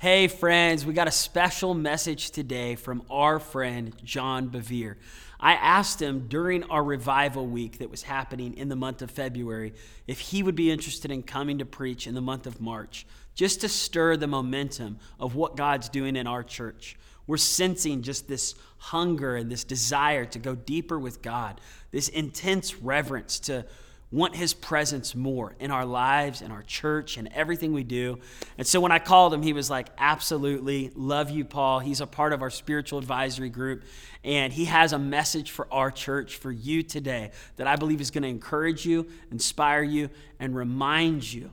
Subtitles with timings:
[0.00, 4.94] Hey, friends, we got a special message today from our friend John Bevere.
[5.40, 9.74] I asked him during our revival week that was happening in the month of February
[10.06, 13.60] if he would be interested in coming to preach in the month of March, just
[13.62, 16.96] to stir the momentum of what God's doing in our church.
[17.26, 21.60] We're sensing just this hunger and this desire to go deeper with God,
[21.90, 23.66] this intense reverence to
[24.10, 28.18] want his presence more in our lives in our church and everything we do.
[28.56, 31.80] And so when I called him, he was like, Absolutely, love you, Paul.
[31.80, 33.84] He's a part of our spiritual advisory group,
[34.24, 38.10] and he has a message for our church, for you today, that I believe is
[38.10, 40.08] going to encourage you, inspire you,
[40.40, 41.50] and remind you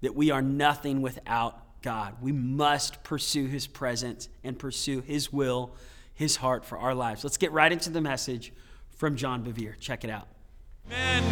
[0.00, 2.14] that we are nothing without God.
[2.20, 5.74] We must pursue his presence and pursue his will,
[6.14, 7.24] his heart for our lives.
[7.24, 8.52] Let's get right into the message
[8.96, 9.78] from John Bevere.
[9.80, 10.28] Check it out.
[10.90, 11.22] Amen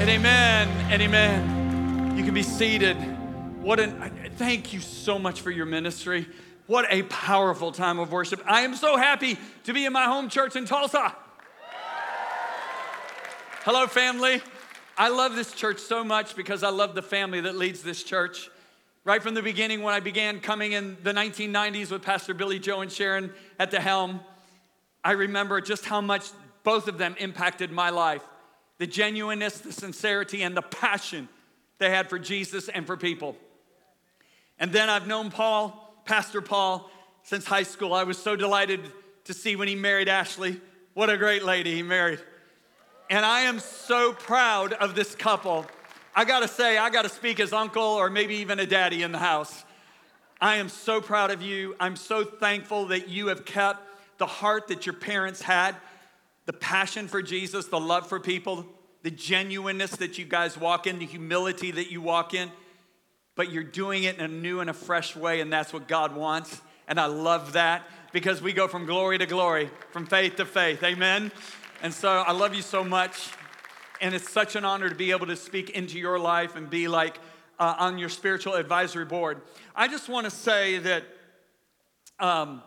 [0.00, 2.16] and amen and amen.
[2.16, 2.96] You can be seated.
[3.60, 6.28] What an thank you so much for your ministry.
[6.68, 8.40] What a powerful time of worship.
[8.46, 11.16] I am so happy to be in my home church in Tulsa.
[13.64, 14.40] Hello, family.
[14.96, 18.50] I love this church so much because I love the family that leads this church.
[19.04, 22.82] Right from the beginning, when I began coming in the 1990s with Pastor Billy Joe
[22.82, 24.20] and Sharon at the helm,
[25.02, 26.28] I remember just how much
[26.62, 28.22] both of them impacted my life
[28.82, 31.28] the genuineness, the sincerity, and the passion
[31.78, 33.36] they had for Jesus and for people.
[34.58, 36.90] And then I've known Paul, Pastor Paul,
[37.22, 37.94] since high school.
[37.94, 38.80] I was so delighted
[39.26, 40.60] to see when he married Ashley.
[40.94, 42.18] What a great lady he married.
[43.08, 45.64] And I am so proud of this couple.
[46.12, 49.18] I gotta say, I gotta speak as uncle or maybe even a daddy in the
[49.18, 49.62] house.
[50.40, 51.76] I am so proud of you.
[51.78, 53.78] I'm so thankful that you have kept
[54.18, 55.76] the heart that your parents had
[56.46, 58.66] the passion for Jesus, the love for people,
[59.02, 62.50] the genuineness that you guys walk in, the humility that you walk in,
[63.34, 66.14] but you're doing it in a new and a fresh way, and that's what God
[66.14, 66.60] wants.
[66.88, 70.82] And I love that because we go from glory to glory, from faith to faith.
[70.82, 71.32] Amen.
[71.82, 73.30] And so I love you so much.
[74.00, 76.88] And it's such an honor to be able to speak into your life and be
[76.88, 77.18] like
[77.58, 79.40] uh, on your spiritual advisory board.
[79.74, 81.04] I just want to say that
[82.18, 82.62] um,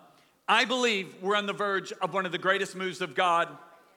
[0.47, 3.49] I believe we're on the verge of one of the greatest moves of God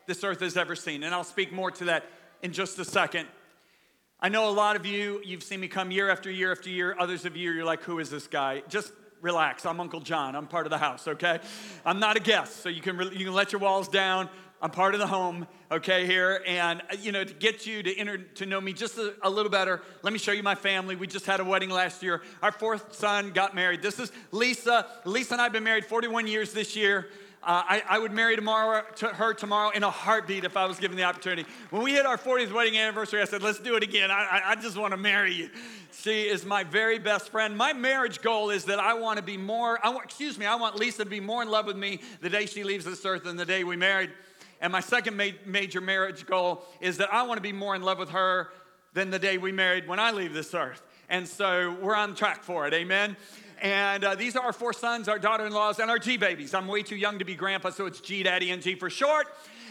[0.06, 1.02] this earth has ever seen.
[1.02, 2.06] And I'll speak more to that
[2.42, 3.28] in just a second.
[4.18, 6.96] I know a lot of you, you've seen me come year after year after year.
[6.98, 8.62] Others of you, you're like, who is this guy?
[8.68, 9.66] Just relax.
[9.66, 10.34] I'm Uncle John.
[10.34, 11.38] I'm part of the house, okay?
[11.84, 14.30] I'm not a guest, so you can, you can let your walls down.
[14.60, 16.42] I'm part of the home, okay, here.
[16.44, 19.30] And, uh, you know, to get you to, enter, to know me just a, a,
[19.30, 20.96] little better, let me show you my family.
[20.96, 22.22] We just had a wedding last year.
[22.42, 23.82] Our fourth son got married.
[23.82, 24.86] This is Lisa.
[25.04, 27.06] Lisa and I have been married 41 years this year.
[27.40, 30.80] Uh, I, I, would marry tomorrow to her tomorrow in a heartbeat if I was
[30.80, 31.46] given the opportunity.
[31.70, 34.10] When we hit our 40th wedding anniversary, I said, let's do it again.
[34.10, 35.50] I, I, just want to marry you.
[35.92, 37.56] She is my very best friend.
[37.56, 40.56] My marriage goal is that I want to be more, I want, excuse me, I
[40.56, 43.22] want Lisa to be more in love with me the day she leaves this earth
[43.22, 44.10] than the day we married.
[44.60, 47.82] And my second ma- major marriage goal is that I want to be more in
[47.82, 48.48] love with her
[48.94, 50.82] than the day we married when I leave this earth.
[51.08, 52.74] And so we're on track for it.
[52.74, 53.16] Amen.
[53.60, 56.54] And uh, these are our four sons, our daughter in laws, and our G babies.
[56.54, 59.26] I'm way too young to be grandpa, so it's G Daddy and G for short.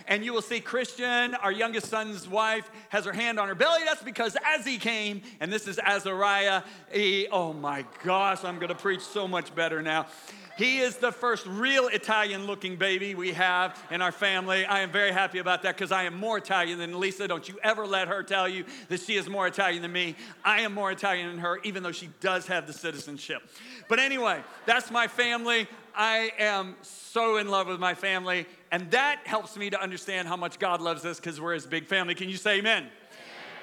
[0.10, 3.82] And you will see Christian, our youngest son's wife, has her hand on her belly.
[3.86, 8.76] That's because as he came, and this is Azariah, he, oh my gosh, I'm gonna
[8.76, 10.08] preach so much better now.
[10.58, 14.66] He is the first real Italian looking baby we have in our family.
[14.66, 17.28] I am very happy about that because I am more Italian than Lisa.
[17.28, 20.16] Don't you ever let her tell you that she is more Italian than me.
[20.44, 23.44] I am more Italian than her, even though she does have the citizenship.
[23.88, 25.68] But anyway, that's my family.
[25.96, 30.38] I am so in love with my family, and that helps me to understand how
[30.38, 32.16] much God loves us because we're his big family.
[32.16, 32.88] Can you say amen?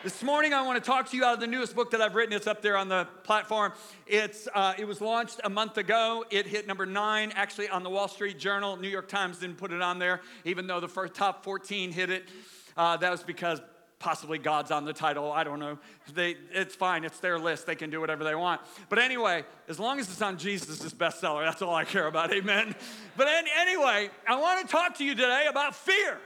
[0.05, 2.15] This morning, I want to talk to you out of the newest book that I've
[2.15, 2.35] written.
[2.35, 3.73] It's up there on the platform.
[4.07, 6.27] It's, uh, it was launched a month ago.
[6.29, 8.77] It hit number nine, actually, on the Wall Street Journal.
[8.77, 12.11] New York Times didn't put it on there, even though the first top 14 hit
[12.11, 12.29] it.
[12.77, 13.63] Uh, that was because
[13.99, 15.33] possibly God's on the title.
[15.33, 15.79] I don't know.
[16.13, 17.05] They, it's fine.
[17.05, 17.65] It's their list.
[17.67, 18.61] They can do whatever they want.
[18.91, 22.31] But anyway, as long as it's on Jesus' bestseller, that's all I care about.
[22.31, 22.75] Amen.
[23.17, 26.19] But anyway, I want to talk to you today about fear.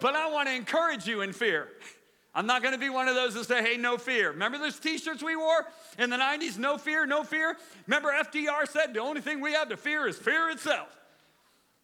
[0.00, 1.68] But I want to encourage you in fear.
[2.34, 4.30] I'm not to be one of those that say, hey, no fear.
[4.30, 5.66] Remember those t shirts we wore
[5.98, 6.58] in the 90s?
[6.58, 7.56] No fear, no fear.
[7.86, 10.96] Remember FDR said the only thing we have to fear is fear itself.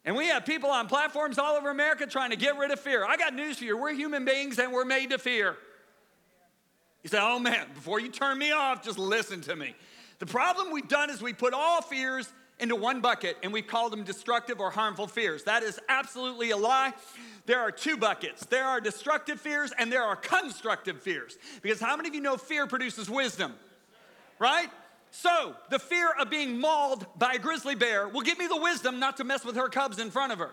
[0.04, 3.04] And we have people on platforms all over America trying to get rid of fear.
[3.04, 3.76] I got news for you.
[3.76, 5.56] We're human beings and we're made to fear.
[7.02, 9.75] You say, oh man, before you turn me off, just listen to me.
[10.20, 13.91] The problem we've done is we put all fears into one bucket and we call
[13.91, 15.44] them destructive or harmful fears.
[15.44, 16.93] That is absolutely a lie.
[17.44, 21.37] There are two buckets there are destructive fears and there are constructive fears.
[21.62, 23.55] Because how many of you know fear produces wisdom?
[24.38, 24.69] Right?
[25.11, 28.99] So, the fear of being mauled by a grizzly bear will give me the wisdom
[28.99, 30.50] not to mess with her cubs in front of her.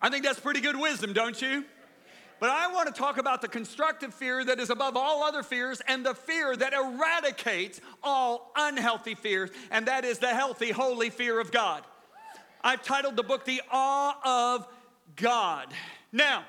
[0.00, 1.64] I think that's pretty good wisdom, don't you?
[2.40, 5.82] But I want to talk about the constructive fear that is above all other fears
[5.86, 11.38] and the fear that eradicates all unhealthy fears, and that is the healthy, holy fear
[11.38, 11.84] of God.
[12.64, 14.66] I've titled the book The Awe of
[15.16, 15.68] God.
[16.12, 16.44] Now,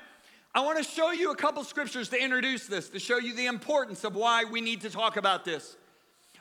[0.54, 3.46] I want to show you a couple scriptures to introduce this, to show you the
[3.46, 5.76] importance of why we need to talk about this.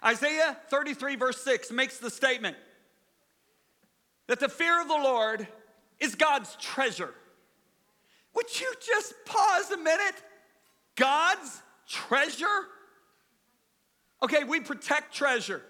[0.04, 2.56] Isaiah 33, verse 6, makes the statement
[4.28, 5.46] that the fear of the Lord
[6.00, 7.14] is God's treasure.
[8.36, 10.16] Would you just pause a minute?
[10.96, 12.46] God's treasure?
[14.24, 15.62] Okay, we protect treasure.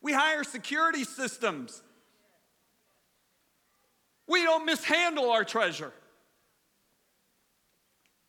[0.00, 1.82] We hire security systems.
[4.26, 5.92] We don't mishandle our treasure.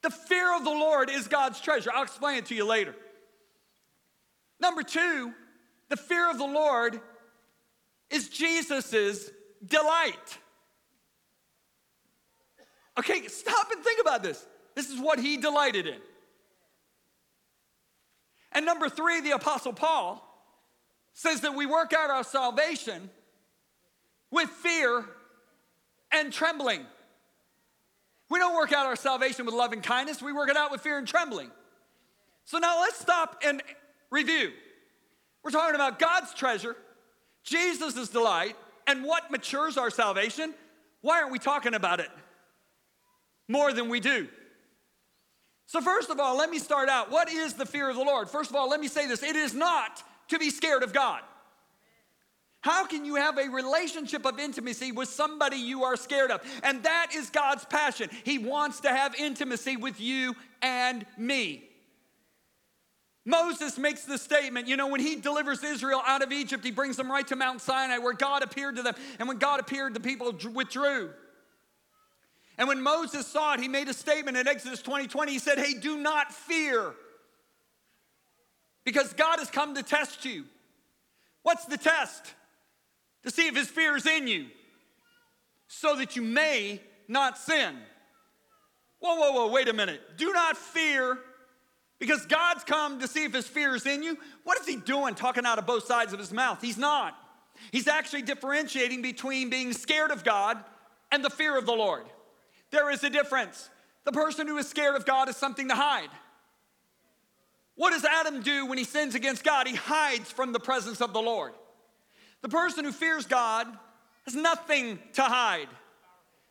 [0.01, 1.91] The fear of the Lord is God's treasure.
[1.93, 2.95] I'll explain it to you later.
[4.59, 5.31] Number two,
[5.89, 6.99] the fear of the Lord
[8.09, 9.31] is Jesus's
[9.65, 10.39] delight.
[12.99, 14.45] Okay, stop and think about this.
[14.75, 15.99] This is what he delighted in.
[18.51, 20.27] And number three, the Apostle Paul
[21.13, 23.09] says that we work out our salvation
[24.29, 25.05] with fear
[26.11, 26.85] and trembling.
[28.29, 30.81] We don't work out our salvation with love and kindness, we work it out with
[30.81, 31.51] fear and trembling.
[32.45, 33.61] So now let's stop and
[34.09, 34.51] review.
[35.43, 36.75] We're talking about God's treasure,
[37.43, 38.55] Jesus' delight,
[38.87, 40.53] and what matures our salvation.
[41.01, 42.09] Why aren't we talking about it?
[43.51, 44.27] More than we do.
[45.67, 47.11] So, first of all, let me start out.
[47.11, 48.29] What is the fear of the Lord?
[48.29, 51.21] First of all, let me say this it is not to be scared of God.
[52.61, 56.41] How can you have a relationship of intimacy with somebody you are scared of?
[56.63, 58.09] And that is God's passion.
[58.23, 61.63] He wants to have intimacy with you and me.
[63.25, 66.97] Moses makes the statement, you know, when he delivers Israel out of Egypt, he brings
[66.97, 68.95] them right to Mount Sinai where God appeared to them.
[69.19, 71.11] And when God appeared, the people withdrew.
[72.61, 75.31] And when Moses saw it, he made a statement in Exodus 20 20.
[75.31, 76.93] He said, Hey, do not fear,
[78.85, 80.45] because God has come to test you.
[81.41, 82.35] What's the test?
[83.23, 84.45] To see if his fear is in you,
[85.69, 87.73] so that you may not sin.
[88.99, 89.99] Whoa, whoa, whoa, wait a minute.
[90.17, 91.17] Do not fear
[91.97, 94.19] because God's come to see if his fear is in you.
[94.43, 96.61] What is he doing talking out of both sides of his mouth?
[96.61, 97.15] He's not.
[97.71, 100.63] He's actually differentiating between being scared of God
[101.11, 102.03] and the fear of the Lord.
[102.71, 103.69] There is a difference.
[104.03, 106.09] The person who is scared of God is something to hide.
[107.75, 109.67] What does Adam do when he sins against God?
[109.67, 111.53] He hides from the presence of the Lord.
[112.41, 113.67] The person who fears God
[114.25, 115.67] has nothing to hide.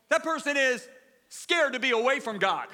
[0.08, 0.86] That person is
[1.28, 2.68] scared to be away from God.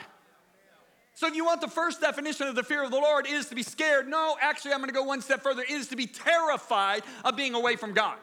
[1.15, 3.55] So, if you want the first definition of the fear of the Lord is to
[3.55, 7.05] be scared, no, actually, I'm gonna go one step further, it is to be terrified
[7.25, 8.19] of being away from God.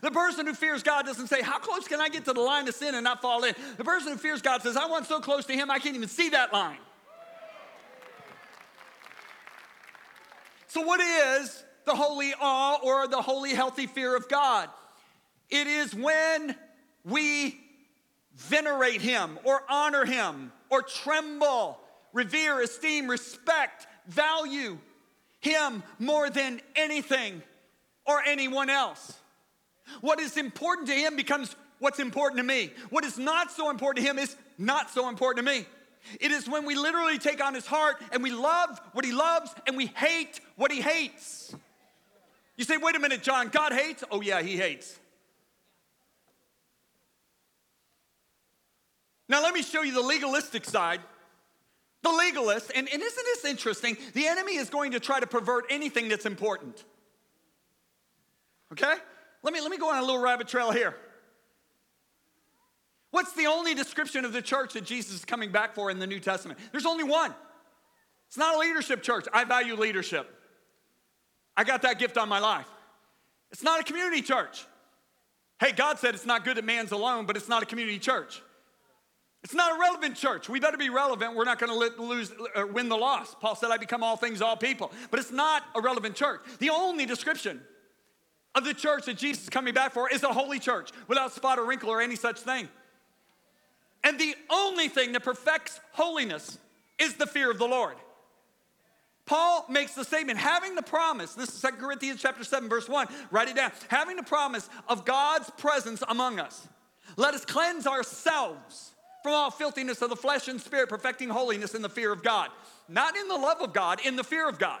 [0.00, 2.68] The person who fears God doesn't say, How close can I get to the line
[2.68, 3.54] of sin and not fall in?
[3.76, 6.08] The person who fears God says, I want so close to Him, I can't even
[6.08, 6.78] see that line.
[10.68, 14.68] So, what is the holy awe or the holy, healthy fear of God?
[15.50, 16.54] It is when
[17.04, 17.58] we
[18.36, 21.80] venerate Him or honor Him or tremble,
[22.12, 24.78] revere, esteem, respect, value
[25.40, 27.42] Him more than anything
[28.04, 29.14] or anyone else.
[30.00, 32.72] What is important to him becomes what's important to me.
[32.90, 35.66] What is not so important to him is not so important to me.
[36.20, 39.50] It is when we literally take on his heart and we love what he loves
[39.66, 41.54] and we hate what he hates.
[42.56, 44.02] You say, wait a minute, John, God hates?
[44.10, 44.98] Oh, yeah, he hates.
[49.28, 51.00] Now, let me show you the legalistic side.
[52.02, 53.96] The legalist, and, and isn't this interesting?
[54.14, 56.84] The enemy is going to try to pervert anything that's important.
[58.72, 58.94] Okay?
[59.42, 60.94] Let me, let me go on a little rabbit trail here.
[63.10, 66.06] What's the only description of the church that Jesus is coming back for in the
[66.06, 66.58] New Testament?
[66.72, 67.34] There's only one.
[68.28, 69.26] It's not a leadership church.
[69.32, 70.28] I value leadership.
[71.56, 72.68] I got that gift on my life.
[73.50, 74.66] It's not a community church.
[75.58, 78.42] Hey, God said it's not good that man's alone, but it's not a community church.
[79.42, 80.48] It's not a relevant church.
[80.48, 81.34] We better be relevant.
[81.34, 83.34] We're not going to lose, uh, win the loss.
[83.40, 84.92] Paul said, I become all things, all people.
[85.10, 86.40] But it's not a relevant church.
[86.58, 87.60] The only description
[88.54, 91.58] of the church that Jesus is coming back for is a holy church without spot
[91.58, 92.68] or wrinkle or any such thing.
[94.04, 96.58] And the only thing that perfects holiness
[96.98, 97.96] is the fear of the Lord.
[99.26, 103.08] Paul makes the statement, having the promise, this is 2 Corinthians chapter 7, verse 1,
[103.30, 103.72] write it down.
[103.88, 106.66] Having the promise of God's presence among us,
[107.16, 111.82] let us cleanse ourselves from all filthiness of the flesh and spirit, perfecting holiness in
[111.82, 112.48] the fear of God.
[112.88, 114.80] Not in the love of God, in the fear of God.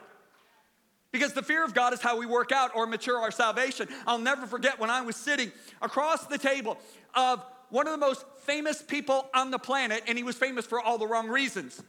[1.12, 3.88] Because the fear of God is how we work out or mature our salvation.
[4.06, 5.50] I'll never forget when I was sitting
[5.80, 6.76] across the table
[7.14, 10.80] of one of the most famous people on the planet, and he was famous for
[10.80, 11.82] all the wrong reasons.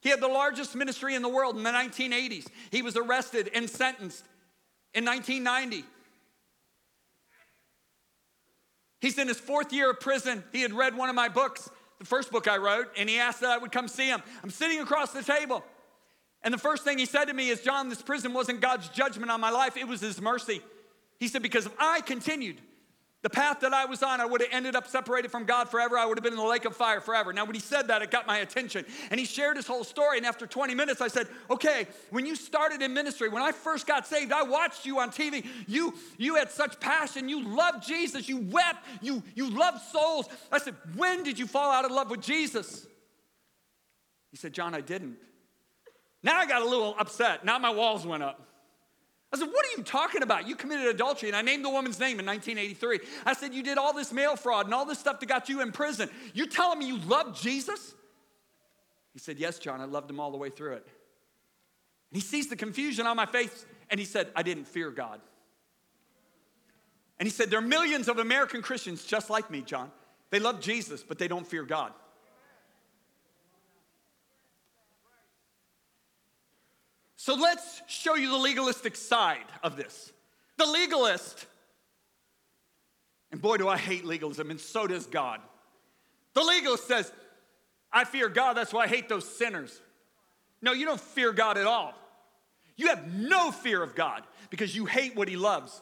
[0.00, 2.46] He had the largest ministry in the world in the 1980s.
[2.70, 4.24] He was arrested and sentenced
[4.94, 5.84] in 1990.
[9.00, 10.44] He's in his fourth year of prison.
[10.52, 11.68] He had read one of my books,
[11.98, 14.22] the first book I wrote, and he asked that I would come see him.
[14.42, 15.64] I'm sitting across the table.
[16.44, 19.30] And the first thing he said to me is, John, this prison wasn't God's judgment
[19.30, 20.60] on my life, it was his mercy.
[21.18, 22.60] He said, because if I continued
[23.22, 25.96] the path that I was on, I would have ended up separated from God forever.
[25.96, 27.32] I would have been in the lake of fire forever.
[27.32, 28.84] Now, when he said that, it got my attention.
[29.12, 30.18] And he shared his whole story.
[30.18, 33.86] And after 20 minutes, I said, Okay, when you started in ministry, when I first
[33.86, 35.46] got saved, I watched you on TV.
[35.68, 37.28] You, you had such passion.
[37.28, 38.28] You loved Jesus.
[38.28, 38.84] You wept.
[39.00, 40.28] You, you loved souls.
[40.50, 42.88] I said, When did you fall out of love with Jesus?
[44.32, 45.16] He said, John, I didn't.
[46.22, 47.44] Now I got a little upset.
[47.44, 48.40] Now my walls went up.
[49.32, 50.46] I said, What are you talking about?
[50.46, 51.28] You committed adultery.
[51.28, 53.00] And I named the woman's name in 1983.
[53.24, 55.62] I said, You did all this mail fraud and all this stuff that got you
[55.62, 56.10] in prison.
[56.34, 57.94] You telling me you love Jesus?
[59.12, 60.86] He said, Yes, John, I loved him all the way through it.
[62.10, 65.20] And he sees the confusion on my face and he said, I didn't fear God.
[67.18, 69.90] And he said, There are millions of American Christians just like me, John.
[70.30, 71.92] They love Jesus, but they don't fear God.
[77.22, 80.12] So let's show you the legalistic side of this.
[80.56, 81.46] The legalist,
[83.30, 85.38] and boy, do I hate legalism, and so does God.
[86.34, 87.12] The legalist says,
[87.92, 89.80] I fear God, that's why I hate those sinners.
[90.60, 91.94] No, you don't fear God at all.
[92.76, 95.80] You have no fear of God because you hate what He loves.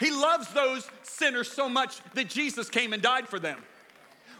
[0.00, 3.60] He loves those sinners so much that Jesus came and died for them.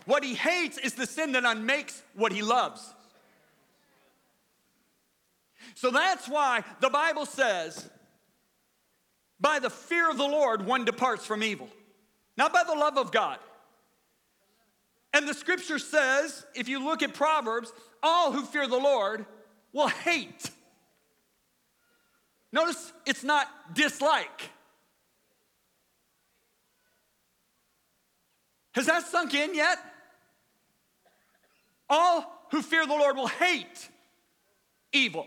[0.07, 2.95] What He hates is the sin that unmakes what He loves.
[5.75, 7.89] So that's why the Bible says,
[9.41, 11.69] by the fear of the Lord, one departs from evil,
[12.37, 13.39] not by the love of God.
[15.13, 19.27] And the scripture says, if you look at Proverbs, all who fear the Lord
[19.73, 20.51] will hate.
[22.53, 24.51] Notice it's not dislike.
[28.75, 29.79] Has that sunk in yet?
[31.91, 33.89] All who fear the Lord will hate
[34.93, 35.27] evil.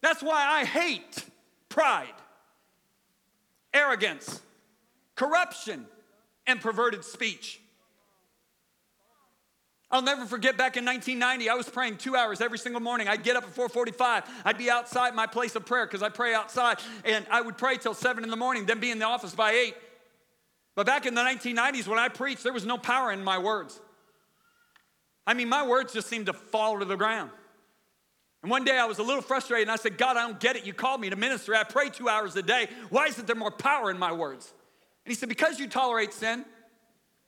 [0.00, 1.24] That's why I hate
[1.68, 2.14] pride,
[3.72, 4.40] arrogance,
[5.14, 5.86] corruption,
[6.46, 7.60] and perverted speech.
[9.90, 13.08] I'll never forget back in 1990, I was praying two hours every single morning.
[13.08, 14.24] I'd get up at 4:45.
[14.44, 17.78] I'd be outside my place of prayer because I pray outside, and I would pray
[17.78, 19.76] till seven in the morning, then be in the office by eight.
[20.74, 23.80] But back in the 1990s, when I preached, there was no power in my words.
[25.26, 27.30] I mean, my words just seemed to fall to the ground.
[28.48, 30.56] And one day I was a little frustrated and I said, God, I don't get
[30.56, 30.64] it.
[30.64, 31.54] You called me to ministry.
[31.54, 32.68] I pray two hours a day.
[32.88, 34.54] Why isn't there more power in my words?
[35.04, 36.46] And he said, Because you tolerate sin.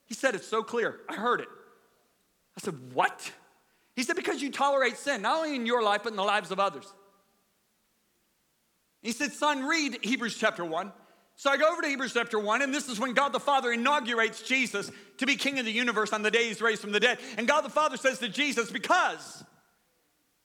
[0.06, 1.00] He said it's so clear.
[1.10, 1.48] I heard it.
[2.56, 3.30] I said, What?
[3.94, 6.52] He said, Because you tolerate sin, not only in your life, but in the lives
[6.52, 6.90] of others.
[9.02, 10.90] He said, Son, read Hebrews chapter 1.
[11.36, 13.70] So I go over to Hebrews chapter 1, and this is when God the Father
[13.70, 17.00] inaugurates Jesus to be king of the universe on the day he's raised from the
[17.00, 17.18] dead.
[17.36, 19.44] And God the Father says to Jesus, Because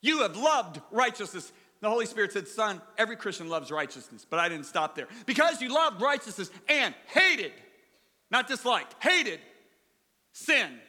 [0.06, 1.52] you have loved righteousness.
[1.82, 5.08] The Holy Spirit said, Son, every Christian loves righteousness, but I didn't stop there.
[5.26, 7.52] Because you loved righteousness and hated,
[8.30, 9.40] not disliked, hated
[10.32, 10.80] sin.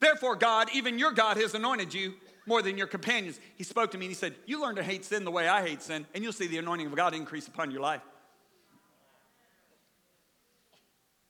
[0.00, 2.14] Therefore, God, even your God, has anointed you
[2.46, 3.40] more than your companions.
[3.56, 5.66] He spoke to me and he said, You learn to hate sin the way I
[5.66, 8.02] hate sin, and you'll see the anointing of God increase upon your life.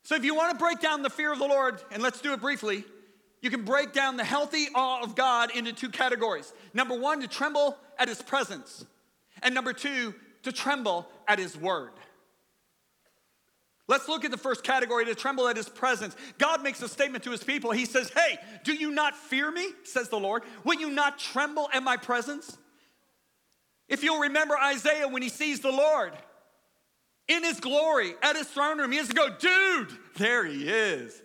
[0.03, 2.33] So, if you want to break down the fear of the Lord, and let's do
[2.33, 2.83] it briefly,
[3.41, 6.53] you can break down the healthy awe of God into two categories.
[6.73, 8.85] Number one, to tremble at his presence.
[9.41, 11.91] And number two, to tremble at his word.
[13.87, 16.15] Let's look at the first category to tremble at his presence.
[16.37, 17.71] God makes a statement to his people.
[17.71, 19.69] He says, Hey, do you not fear me?
[19.83, 20.43] says the Lord.
[20.63, 22.55] Will you not tremble at my presence?
[23.87, 26.13] If you'll remember Isaiah when he sees the Lord
[27.27, 31.19] in his glory at his throne room, he has to go, Dude, there he is.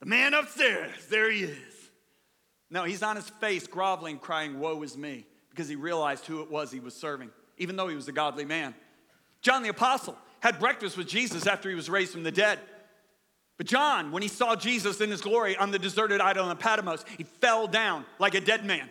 [0.00, 1.74] The man upstairs, there he is.
[2.70, 6.50] No, he's on his face, groveling, crying, Woe is me, because he realized who it
[6.50, 8.74] was he was serving, even though he was a godly man.
[9.40, 12.58] John the Apostle had breakfast with Jesus after he was raised from the dead.
[13.56, 17.04] But John, when he saw Jesus in his glory on the deserted island of Patmos,
[17.16, 18.88] he fell down like a dead man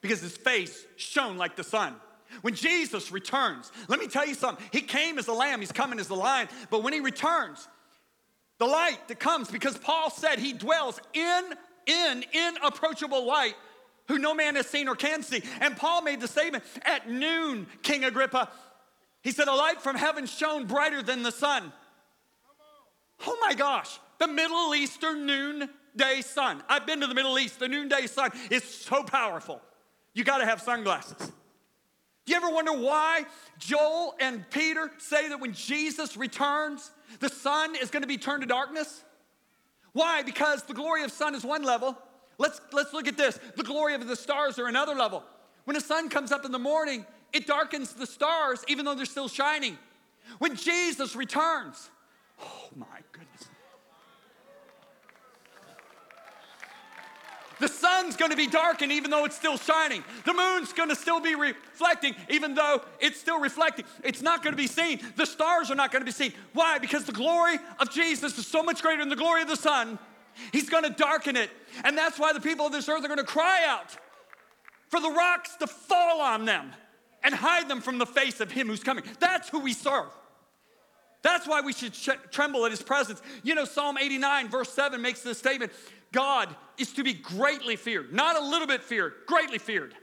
[0.00, 1.94] because his face shone like the sun.
[2.42, 4.64] When Jesus returns, let me tell you something.
[4.72, 7.68] He came as a lamb, he's coming as a lion, but when he returns,
[8.60, 11.54] the light that comes, because Paul said he dwells in,
[11.86, 13.54] in inapproachable light,
[14.06, 15.42] who no man has seen or can see.
[15.60, 18.50] And Paul made the statement at noon, King Agrippa.
[19.22, 21.72] He said, A light from heaven shone brighter than the sun.
[23.26, 26.62] Oh my gosh, the Middle Eastern noonday sun.
[26.68, 27.60] I've been to the Middle East.
[27.60, 29.62] The noonday sun is so powerful.
[30.12, 31.32] You got to have sunglasses.
[32.30, 33.24] You ever wonder why
[33.58, 38.42] Joel and Peter say that when Jesus returns, the sun is going to be turned
[38.42, 39.02] to darkness?
[39.94, 40.22] Why?
[40.22, 41.98] Because the glory of sun is one level.
[42.38, 43.36] Let's, let's look at this.
[43.56, 45.24] The glory of the stars are another level.
[45.64, 49.06] When the sun comes up in the morning, it darkens the stars even though they're
[49.06, 49.76] still shining.
[50.38, 51.90] When Jesus returns,
[52.40, 52.86] oh my
[57.60, 60.02] The sun's gonna be darkened even though it's still shining.
[60.24, 63.84] The moon's gonna still be reflecting even though it's still reflecting.
[64.02, 65.00] It's not gonna be seen.
[65.16, 66.32] The stars are not gonna be seen.
[66.54, 66.78] Why?
[66.78, 69.98] Because the glory of Jesus is so much greater than the glory of the sun.
[70.52, 71.50] He's gonna darken it.
[71.84, 73.96] And that's why the people of this earth are gonna cry out
[74.88, 76.72] for the rocks to fall on them
[77.22, 79.04] and hide them from the face of him who's coming.
[79.18, 80.08] That's who we serve.
[81.22, 81.92] That's why we should
[82.30, 83.20] tremble at his presence.
[83.42, 85.72] You know, Psalm 89, verse 7 makes this statement
[86.12, 89.94] God is to be greatly feared, not a little bit feared, greatly feared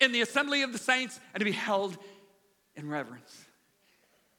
[0.00, 1.96] in the assembly of the saints and to be held
[2.76, 3.44] in reverence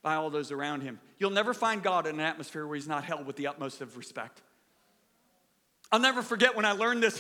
[0.02, 1.00] by all those around him.
[1.18, 3.98] You'll never find God in an atmosphere where he's not held with the utmost of
[3.98, 4.42] respect.
[5.92, 7.20] I'll never forget when I learned this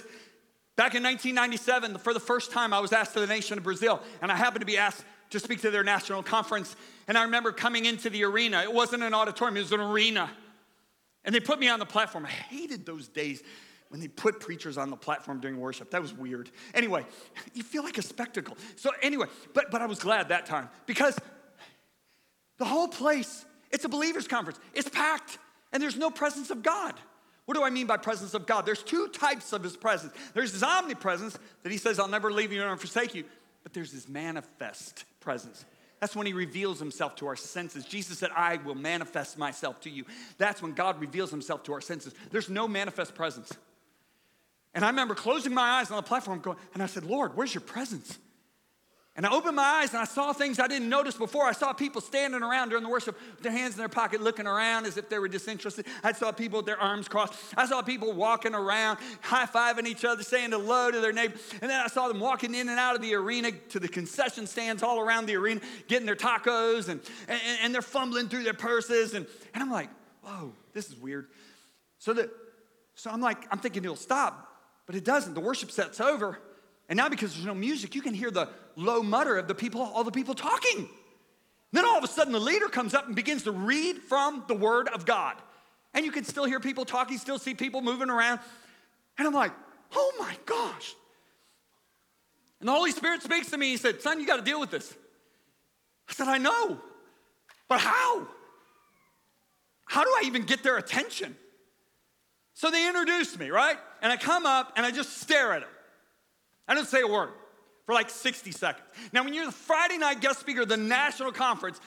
[0.75, 1.97] back in 1997.
[1.97, 4.61] For the first time, I was asked to the nation of Brazil, and I happened
[4.61, 6.75] to be asked to speak to their national conference.
[7.07, 8.61] And I remember coming into the arena.
[8.61, 10.29] It wasn't an auditorium, it was an arena.
[11.25, 12.25] And they put me on the platform.
[12.25, 13.43] I hated those days
[13.89, 15.91] when they put preachers on the platform during worship.
[15.91, 16.49] That was weird.
[16.73, 17.05] Anyway,
[17.53, 18.57] you feel like a spectacle.
[18.75, 21.17] So, anyway, but, but I was glad that time because
[22.57, 25.39] the whole place, it's a believers' conference, it's packed,
[25.73, 26.93] and there's no presence of God.
[27.45, 28.65] What do I mean by presence of God?
[28.67, 30.13] There's two types of his presence.
[30.35, 33.23] There's his omnipresence that he says, I'll never leave you nor forsake you,
[33.63, 35.65] but there's his manifest presence.
[35.99, 37.85] That's when he reveals himself to our senses.
[37.85, 40.05] Jesus said, I will manifest myself to you.
[40.37, 42.13] That's when God reveals himself to our senses.
[42.31, 43.51] There's no manifest presence.
[44.73, 47.53] And I remember closing my eyes on the platform going, and I said, Lord, where's
[47.53, 48.17] your presence?
[49.19, 51.43] And I opened my eyes and I saw things I didn't notice before.
[51.43, 54.47] I saw people standing around during the worship with their hands in their pocket, looking
[54.47, 55.87] around as if they were disinterested.
[56.05, 57.33] I saw people with their arms crossed.
[57.57, 61.33] I saw people walking around, high fiving each other, saying hello to their neighbor.
[61.61, 64.47] And then I saw them walking in and out of the arena to the concession
[64.47, 68.53] stands all around the arena, getting their tacos, and, and, and they're fumbling through their
[68.53, 69.15] purses.
[69.15, 69.89] And, and I'm like,
[70.21, 71.27] whoa, this is weird.
[71.97, 72.31] So, the,
[72.95, 74.47] so I'm like, I'm thinking it'll stop,
[74.85, 75.33] but it doesn't.
[75.33, 76.39] The worship set's over.
[76.89, 79.81] And now, because there's no music, you can hear the low mutter of the people,
[79.81, 80.89] all the people talking.
[81.71, 84.55] Then all of a sudden, the leader comes up and begins to read from the
[84.55, 85.35] Word of God.
[85.93, 88.39] And you can still hear people talking, still see people moving around.
[89.19, 89.51] And I'm like,
[89.95, 90.95] oh my gosh.
[92.59, 93.69] And the Holy Spirit speaks to me.
[93.69, 94.91] He said, Son, you got to deal with this.
[96.09, 96.79] I said, I know.
[97.67, 98.27] But how?
[99.85, 101.35] How do I even get their attention?
[102.55, 103.77] So they introduced me, right?
[104.01, 105.69] And I come up and I just stare at them.
[106.69, 107.31] I don't say a word
[107.85, 108.87] for like 60 seconds.
[109.11, 111.81] Now, when you're the Friday night guest speaker of the national conference,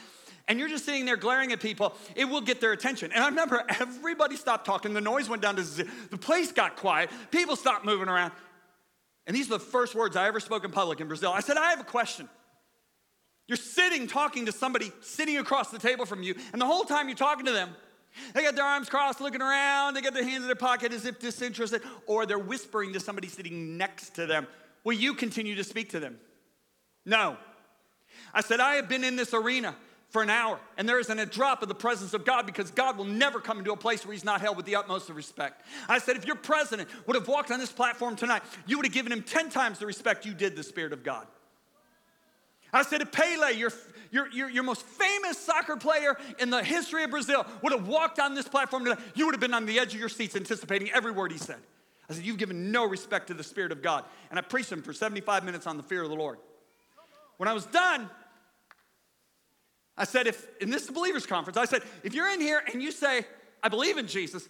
[0.48, 3.12] and you're just sitting there glaring at people, it will get their attention.
[3.12, 4.92] And I remember everybody stopped talking.
[4.92, 5.88] The noise went down to zero.
[6.10, 7.10] The place got quiet.
[7.30, 8.32] People stopped moving around.
[9.28, 11.30] And these are the first words I ever spoke in public in Brazil.
[11.30, 12.28] I said, I have a question.
[13.46, 17.08] You're sitting talking to somebody sitting across the table from you, and the whole time
[17.08, 17.70] you're talking to them,
[18.34, 21.06] they got their arms crossed looking around, they got their hands in their pocket as
[21.06, 24.46] if disinterested, or they're whispering to somebody sitting next to them
[24.84, 26.18] Will you continue to speak to them?
[27.04, 27.36] No.
[28.34, 29.76] I said, I have been in this arena
[30.08, 32.98] for an hour, and there isn't a drop of the presence of God because God
[32.98, 35.64] will never come into a place where He's not held with the utmost of respect.
[35.88, 38.92] I said, if your president would have walked on this platform tonight, you would have
[38.92, 41.26] given him 10 times the respect you did the Spirit of God.
[42.74, 43.70] I said, if Pele, your,
[44.10, 48.18] your, your, your most famous soccer player in the history of Brazil, would have walked
[48.18, 50.90] on this platform tonight, you would have been on the edge of your seats anticipating
[50.90, 51.58] every word he said.
[52.08, 54.04] I said, You've given no respect to the Spirit of God.
[54.30, 56.38] And I preached him for 75 minutes on the fear of the Lord.
[57.36, 58.08] When I was done,
[59.96, 62.92] I said, if, in this believers conference, I said, if you're in here and you
[62.92, 63.26] say,
[63.62, 64.48] I believe in Jesus,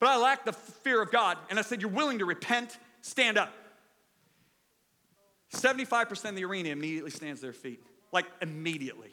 [0.00, 3.38] but I lack the fear of God, and I said, you're willing to repent, stand
[3.38, 3.52] up.
[5.54, 9.10] 75% of the arena immediately stands their feet, like immediately.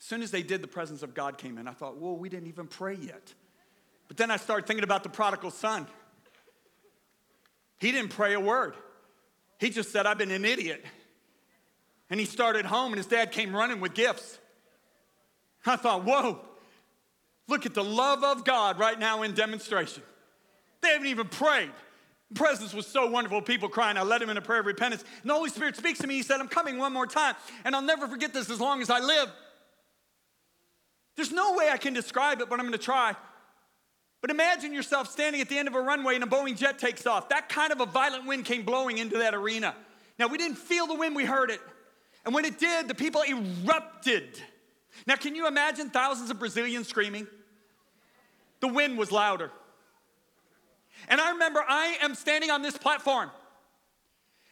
[0.00, 1.68] As soon as they did, the presence of God came in.
[1.68, 3.34] I thought, whoa, we didn't even pray yet.
[4.12, 5.86] But then I started thinking about the prodigal son.
[7.78, 8.74] He didn't pray a word.
[9.58, 10.84] He just said, I've been an idiot.
[12.10, 14.38] And he started home, and his dad came running with gifts.
[15.64, 16.40] I thought, whoa,
[17.48, 20.02] look at the love of God right now in demonstration.
[20.82, 21.70] They haven't even prayed.
[22.34, 23.40] presence was so wonderful.
[23.40, 23.96] People crying.
[23.96, 25.04] I led him in a prayer of repentance.
[25.22, 26.16] And the Holy Spirit speaks to me.
[26.16, 28.90] He said, I'm coming one more time, and I'll never forget this as long as
[28.90, 29.30] I live.
[31.16, 33.16] There's no way I can describe it, but I'm going to try.
[34.22, 37.06] But imagine yourself standing at the end of a runway and a Boeing jet takes
[37.06, 37.28] off.
[37.28, 39.74] That kind of a violent wind came blowing into that arena.
[40.18, 41.60] Now, we didn't feel the wind, we heard it.
[42.24, 44.40] And when it did, the people erupted.
[45.08, 47.26] Now, can you imagine thousands of Brazilians screaming?
[48.60, 49.50] The wind was louder.
[51.08, 53.28] And I remember I am standing on this platform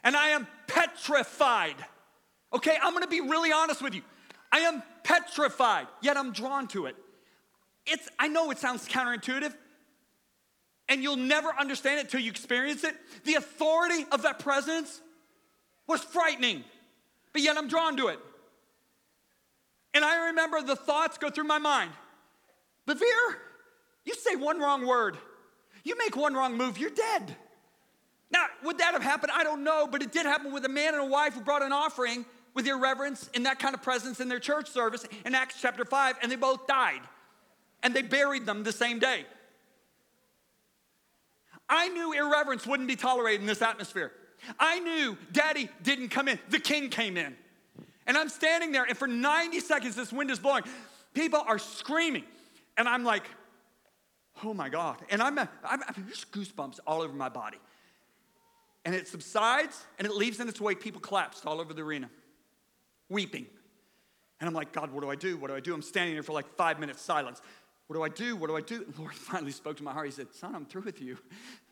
[0.02, 1.76] and I am petrified.
[2.52, 4.02] Okay, I'm gonna be really honest with you.
[4.50, 6.96] I am petrified, yet I'm drawn to it.
[7.90, 9.52] It's, I know it sounds counterintuitive,
[10.88, 12.94] and you'll never understand it till you experience it.
[13.24, 15.00] The authority of that presence
[15.88, 16.62] was frightening,
[17.32, 18.20] but yet I'm drawn to it.
[19.92, 21.90] And I remember the thoughts go through my mind.
[22.86, 23.36] Bevere,
[24.04, 25.18] you say one wrong word,
[25.82, 27.36] you make one wrong move, you're dead.
[28.30, 29.32] Now, would that have happened?
[29.34, 31.62] I don't know, but it did happen with a man and a wife who brought
[31.62, 32.24] an offering
[32.54, 36.16] with irreverence in that kind of presence in their church service in Acts chapter 5,
[36.22, 37.00] and they both died.
[37.82, 39.24] And they buried them the same day.
[41.68, 44.12] I knew irreverence wouldn't be tolerated in this atmosphere.
[44.58, 47.36] I knew daddy didn't come in, the king came in.
[48.06, 50.64] And I'm standing there, and for 90 seconds, this wind is blowing.
[51.14, 52.24] People are screaming.
[52.76, 53.24] And I'm like,
[54.42, 54.96] oh my God.
[55.10, 57.58] And I'm, I'm, I'm just goosebumps all over my body.
[58.84, 60.80] And it subsides and it leaves in its wake.
[60.80, 62.10] People collapsed all over the arena,
[63.08, 63.46] weeping.
[64.40, 65.36] And I'm like, God, what do I do?
[65.36, 65.74] What do I do?
[65.74, 67.42] I'm standing there for like five minutes silence.
[67.90, 68.36] What do I do?
[68.36, 68.84] What do I do?
[68.84, 70.06] And Lord finally spoke to my heart.
[70.06, 71.18] He said, Son, I'm through with you.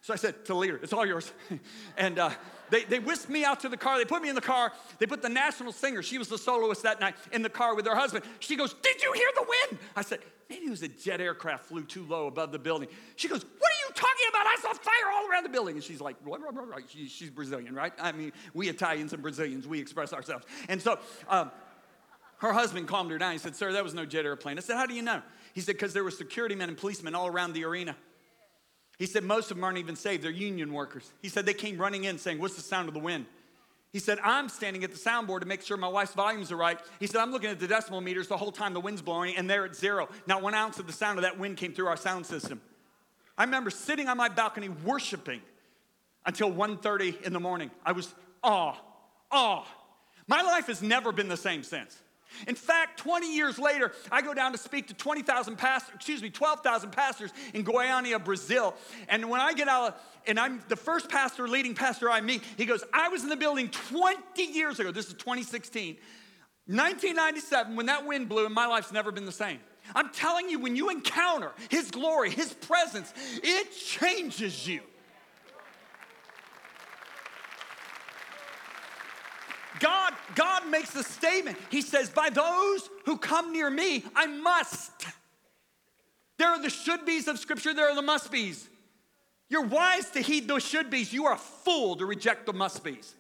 [0.01, 1.31] So I said to the leader, It's all yours.
[1.97, 2.31] and uh,
[2.71, 3.99] they, they whisked me out to the car.
[3.99, 4.73] They put me in the car.
[4.99, 7.87] They put the national singer, she was the soloist that night, in the car with
[7.87, 8.25] her husband.
[8.41, 9.81] She goes, Did you hear the wind?
[9.95, 10.19] I said,
[10.51, 12.89] Maybe it was a jet aircraft flew too low above the building.
[13.15, 14.45] She goes, What are you talking about?
[14.45, 15.77] I saw fire all around the building.
[15.77, 16.65] And she's like, blah, blah, blah.
[16.89, 17.93] She, She's Brazilian, right?
[17.97, 20.47] I mean, we Italians and Brazilians, we express ourselves.
[20.69, 21.53] And so um,
[22.39, 23.33] her husband calmed her down.
[23.33, 24.59] He said, Sir, that was no jet airplane.
[24.59, 25.23] I said, How do you know?
[25.55, 27.97] He said, Because there were security men and policemen all around the arena.
[28.99, 30.23] He said, Most of them aren't even saved.
[30.23, 31.13] They're union workers.
[31.21, 33.27] He said, They came running in saying, What's the sound of the wind?
[33.93, 36.79] He said, I'm standing at the soundboard to make sure my wife's volumes are right.
[37.01, 39.49] He said, I'm looking at the decibel meters the whole time the wind's blowing, and
[39.49, 40.09] they're at zero.
[40.27, 42.61] Not one ounce of the sound of that wind came through our sound system.
[43.39, 45.41] I remember sitting on my balcony worshiping
[46.27, 47.71] until 1.30 in the morning.
[47.87, 48.75] I was awe,
[49.31, 49.65] awe.
[50.27, 51.99] My life has never been the same since.
[52.47, 56.31] In fact, 20 years later, I go down to speak to 20,000 pastors, excuse me,
[56.31, 58.75] 12,000 pastors in Goiânia, Brazil.
[59.09, 62.67] And when I get out, and I'm the first pastor, leading pastor I meet, he
[62.67, 64.93] goes, I was in the building 20 years ago.
[64.93, 65.97] This is 2016.
[66.67, 69.59] 1997, when that wind blew, and my life's never been the same.
[69.95, 74.83] I'm telling you, when you encounter His glory, His presence, it changes you.
[79.81, 81.59] God, God makes a statement.
[81.71, 85.07] He says, By those who come near me, I must.
[86.39, 88.69] There are the should be's of Scripture, there are the must be's.
[89.51, 91.13] You're wise to heed those should be's.
[91.13, 93.15] You are a fool to reject the must be's.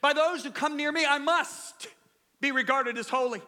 [0.00, 1.88] By those who come near me, I must
[2.40, 3.42] be regarded as holy.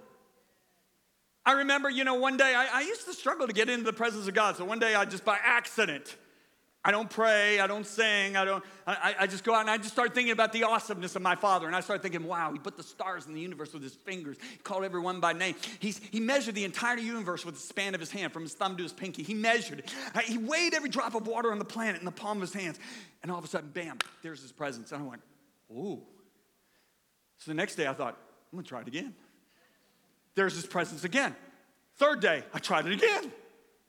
[1.45, 3.93] I remember, you know, one day I, I used to struggle to get into the
[3.93, 4.57] presence of God.
[4.57, 6.17] So one day I just by accident
[6.87, 9.77] I don't pray, I don't sing, I don't, I, I just go out and I
[9.77, 11.67] just start thinking about the awesomeness of my father.
[11.67, 14.37] And I start thinking, wow, he put the stars in the universe with his fingers.
[14.53, 15.57] He called everyone by name.
[15.81, 18.77] He's, he measured the entire universe with the span of his hand, from his thumb
[18.77, 19.25] to his pinky.
[19.25, 19.93] He measured it.
[20.15, 22.53] Uh, he weighed every drop of water on the planet in the palm of his
[22.53, 22.79] hands.
[23.21, 24.93] And all of a sudden, bam, there's his presence.
[24.93, 25.23] And I went,
[25.73, 26.01] ooh.
[27.39, 28.17] So the next day I thought,
[28.53, 29.13] I'm gonna try it again.
[30.37, 31.35] There's his presence again.
[31.97, 33.33] Third day, I tried it again.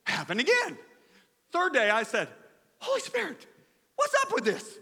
[0.03, 0.79] Happened again.
[1.51, 2.27] Third day, I said,
[2.79, 3.45] Holy Spirit,
[3.95, 4.77] what's up with this?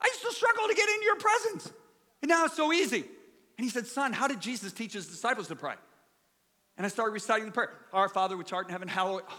[0.00, 1.72] I used to struggle to get into your presence.
[2.22, 3.04] And now it's so easy.
[3.58, 5.74] And he said, Son, how did Jesus teach his disciples to pray?
[6.76, 9.38] And I started reciting the prayer Our Father, which art in heaven, hallowed, oh,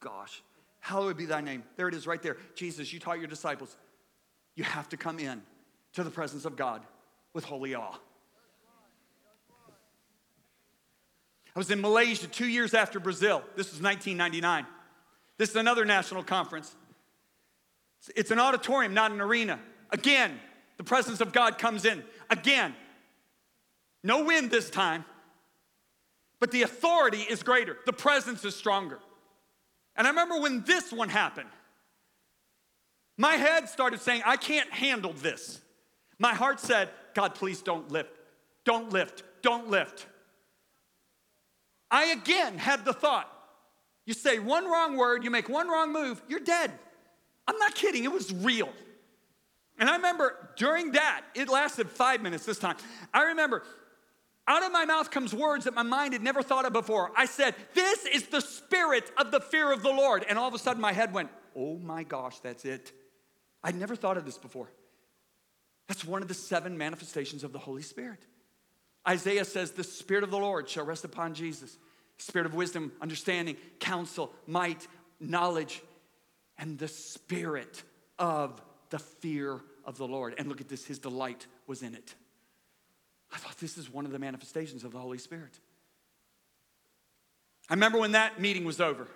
[0.00, 0.42] gosh,
[0.80, 1.62] hallowed be thy name.
[1.76, 2.38] There it is right there.
[2.54, 3.76] Jesus, you taught your disciples,
[4.54, 5.42] you have to come in
[5.94, 6.82] to the presence of God
[7.34, 7.94] with holy awe.
[11.54, 13.42] I was in Malaysia two years after Brazil.
[13.56, 14.64] This was 1999.
[15.38, 16.74] This is another national conference.
[18.16, 19.58] It's an auditorium, not an arena.
[19.90, 20.38] Again,
[20.76, 22.04] the presence of God comes in.
[22.30, 22.74] Again,
[24.04, 25.04] no wind this time,
[26.40, 28.98] but the authority is greater, the presence is stronger.
[29.96, 31.48] And I remember when this one happened,
[33.16, 35.60] my head started saying, I can't handle this.
[36.20, 38.16] My heart said, God, please don't lift,
[38.64, 40.06] don't lift, don't lift.
[41.90, 43.32] I again had the thought
[44.08, 46.72] you say one wrong word, you make one wrong move, you're dead.
[47.48, 48.68] I'm not kidding, it was real.
[49.78, 52.76] And I remember during that, it lasted five minutes this time.
[53.12, 53.62] I remember
[54.46, 57.12] out of my mouth comes words that my mind had never thought of before.
[57.16, 60.24] I said, This is the spirit of the fear of the Lord.
[60.28, 62.92] And all of a sudden my head went, Oh my gosh, that's it.
[63.62, 64.70] I'd never thought of this before.
[65.86, 68.20] That's one of the seven manifestations of the Holy Spirit.
[69.06, 71.76] Isaiah says, The Spirit of the Lord shall rest upon Jesus.
[72.16, 74.86] Spirit of wisdom, understanding, counsel, might,
[75.20, 75.82] knowledge,
[76.58, 77.82] and the Spirit
[78.18, 80.34] of the fear of the Lord.
[80.38, 82.14] And look at this, his delight was in it.
[83.32, 85.58] I thought this is one of the manifestations of the Holy Spirit.
[87.68, 89.06] I remember when that meeting was over.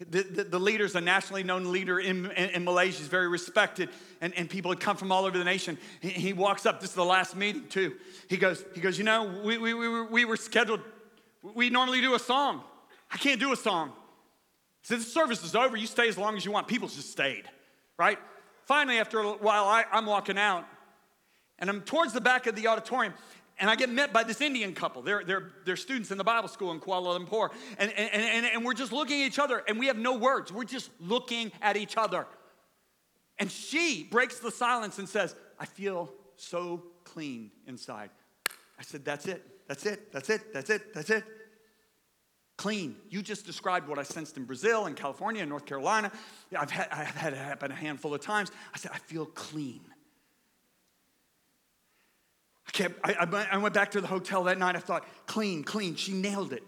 [0.00, 2.98] The, the, the leader's a nationally known leader in, in, in, Malaysia.
[2.98, 5.78] He's very respected, and, and people had come from all over the nation.
[6.00, 7.94] He, he, walks up, this is the last meeting, too.
[8.28, 10.80] He goes, he goes You know, we, we, we, were, we were scheduled,
[11.42, 12.64] we normally do a song.
[13.10, 13.92] I can't do a song.
[14.84, 15.76] Said, The service is over.
[15.76, 16.68] You stay as long as you want.
[16.68, 17.44] People just stayed,
[17.98, 18.18] right?
[18.66, 20.66] Finally, after a while, I, I'm walking out,
[21.58, 23.14] and I'm towards the back of the auditorium,
[23.58, 25.00] and I get met by this Indian couple.
[25.00, 27.50] They're, they're, they're students in the Bible school in Kuala Lumpur.
[27.78, 30.52] And, and, and, and we're just looking at each other, and we have no words.
[30.52, 32.26] We're just looking at each other.
[33.38, 38.10] And she breaks the silence and says, I feel so clean inside.
[38.78, 39.42] I said, That's it.
[39.66, 40.12] That's it.
[40.12, 40.52] That's it.
[40.52, 40.92] That's it.
[40.92, 41.24] That's it.
[42.56, 42.94] Clean.
[43.10, 46.12] You just described what I sensed in Brazil and California and North Carolina.
[46.56, 48.50] I've had, I've had it happen a handful of times.
[48.72, 49.80] I said, I feel clean.
[52.68, 54.76] I, kept, I, I went back to the hotel that night.
[54.76, 55.96] I thought, clean, clean.
[55.96, 56.62] She nailed it.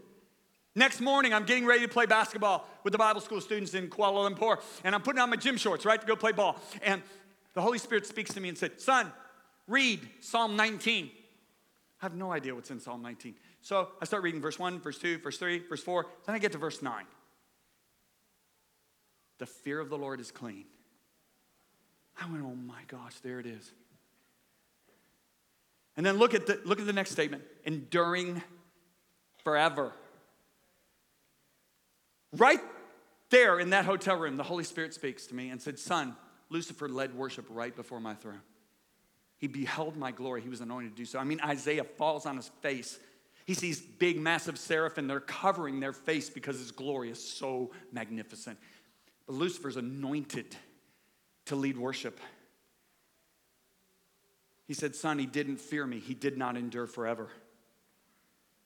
[0.74, 4.30] Next morning, I'm getting ready to play basketball with the Bible school students in Kuala
[4.30, 6.60] Lumpur, and I'm putting on my gym shorts, right, to go play ball.
[6.82, 7.02] And
[7.54, 9.10] the Holy Spirit speaks to me and said, Son,
[9.66, 11.10] read Psalm 19.
[12.00, 13.34] I have no idea what's in Psalm 19.
[13.62, 16.06] So I start reading verse 1, verse 2, verse 3, verse 4.
[16.26, 17.04] Then I get to verse 9.
[19.38, 20.64] The fear of the Lord is clean.
[22.20, 23.70] I went, oh my gosh, there it is.
[25.96, 28.42] And then look at the, look at the next statement enduring
[29.42, 29.92] forever.
[32.36, 32.60] Right
[33.30, 36.14] there in that hotel room, the Holy Spirit speaks to me and said, Son,
[36.50, 38.42] Lucifer led worship right before my throne.
[39.38, 40.40] He beheld my glory.
[40.40, 41.18] He was anointed to do so.
[41.18, 42.98] I mean, Isaiah falls on his face.
[43.44, 45.06] He sees big, massive seraphim.
[45.06, 48.58] They're covering their face because his glory is so magnificent.
[49.26, 50.56] But Lucifer's anointed
[51.46, 52.18] to lead worship.
[54.66, 56.00] He said, Son, he didn't fear me.
[56.00, 57.28] He did not endure forever.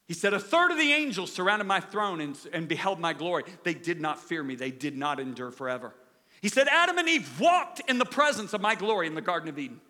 [0.07, 3.45] He said, A third of the angels surrounded my throne and, and beheld my glory.
[3.65, 4.55] They did not fear me.
[4.55, 5.95] They did not endure forever.
[6.41, 9.49] He said, Adam and Eve walked in the presence of my glory in the Garden
[9.49, 9.81] of Eden.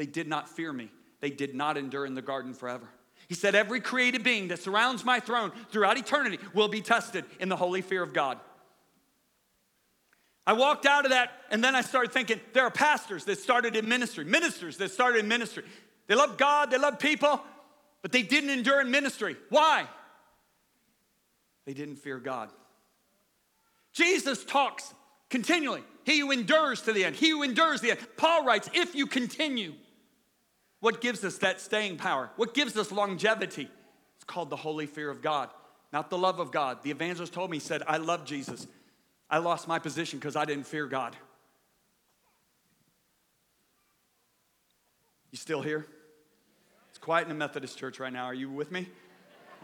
[0.00, 0.90] They did not fear me.
[1.20, 2.88] They did not endure in the garden forever.
[3.28, 7.50] He said, Every created being that surrounds my throne throughout eternity will be tested in
[7.50, 8.38] the holy fear of God.
[10.46, 13.76] I walked out of that and then I started thinking there are pastors that started
[13.76, 15.64] in ministry, ministers that started in ministry.
[16.06, 17.38] They love God, they love people,
[18.00, 19.36] but they didn't endure in ministry.
[19.50, 19.86] Why?
[21.66, 22.48] They didn't fear God.
[23.92, 24.94] Jesus talks
[25.28, 25.82] continually.
[26.04, 28.00] He who endures to the end, he who endures the end.
[28.16, 29.74] Paul writes, if you continue,
[30.80, 32.30] what gives us that staying power?
[32.36, 33.68] What gives us longevity?
[34.16, 35.50] It's called the holy fear of God,
[35.92, 36.82] not the love of God.
[36.82, 38.66] The evangelist told me, he said, I love Jesus.
[39.28, 41.16] I lost my position because I didn't fear God.
[45.30, 45.86] You still here?
[46.88, 48.24] It's quiet in the Methodist church right now.
[48.24, 48.88] Are you with me?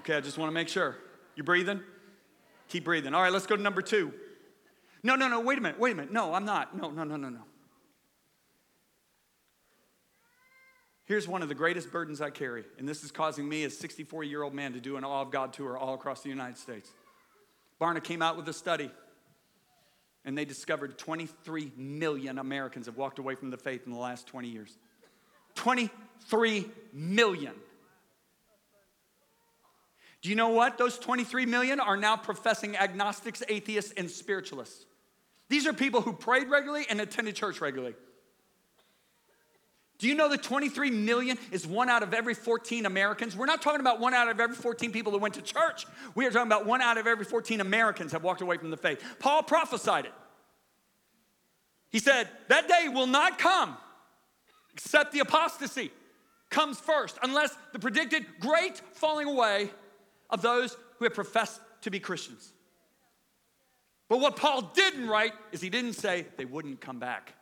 [0.00, 0.96] Okay, I just want to make sure.
[1.34, 1.80] You breathing?
[2.68, 3.14] Keep breathing.
[3.14, 4.12] All right, let's go to number two.
[5.02, 6.12] No, no, no, wait a minute, wait a minute.
[6.12, 6.76] No, I'm not.
[6.76, 7.40] No, no, no, no, no.
[11.06, 13.76] Here's one of the greatest burdens I carry, and this is causing me, as a
[13.76, 16.58] 64 year old man, to do an Awe of God tour all across the United
[16.58, 16.90] States.
[17.80, 18.90] Barna came out with a study
[20.24, 24.26] and they discovered 23 million Americans have walked away from the faith in the last
[24.26, 24.76] 20 years.
[25.54, 27.54] 23 million.
[30.22, 30.78] Do you know what?
[30.78, 34.84] Those 23 million are now professing agnostics, atheists, and spiritualists.
[35.48, 37.94] These are people who prayed regularly and attended church regularly.
[40.06, 43.34] Do you know that 23 million is one out of every 14 Americans?
[43.36, 45.84] We're not talking about one out of every 14 people that went to church.
[46.14, 48.76] We are talking about one out of every 14 Americans have walked away from the
[48.76, 49.02] faith.
[49.18, 50.12] Paul prophesied it.
[51.90, 53.76] He said, That day will not come
[54.74, 55.90] except the apostasy
[56.50, 59.70] comes first, unless the predicted great falling away
[60.30, 62.52] of those who have professed to be Christians.
[64.08, 67.34] But what Paul didn't write is he didn't say they wouldn't come back.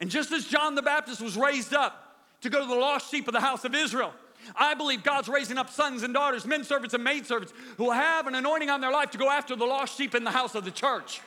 [0.00, 3.28] And just as John the Baptist was raised up to go to the lost sheep
[3.28, 4.12] of the house of Israel,
[4.56, 7.92] I believe God's raising up sons and daughters, men servants and maid servants who will
[7.92, 10.54] have an anointing on their life to go after the lost sheep in the house
[10.54, 11.20] of the church.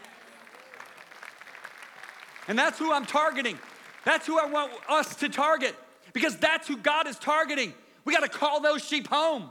[2.48, 3.58] And that's who I'm targeting.
[4.04, 5.76] That's who I want us to target
[6.12, 7.74] because that's who God is targeting.
[8.06, 9.50] We got to call those sheep home.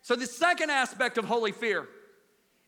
[0.00, 1.88] So, the second aspect of holy fear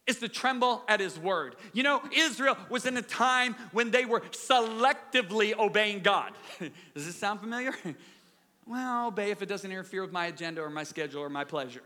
[0.08, 1.54] is to tremble at his word.
[1.74, 6.32] You know, Israel was in a time when they were selectively obeying God.
[6.94, 7.74] Does this sound familiar?
[8.66, 11.82] well, obey if it doesn't interfere with my agenda or my schedule or my pleasure.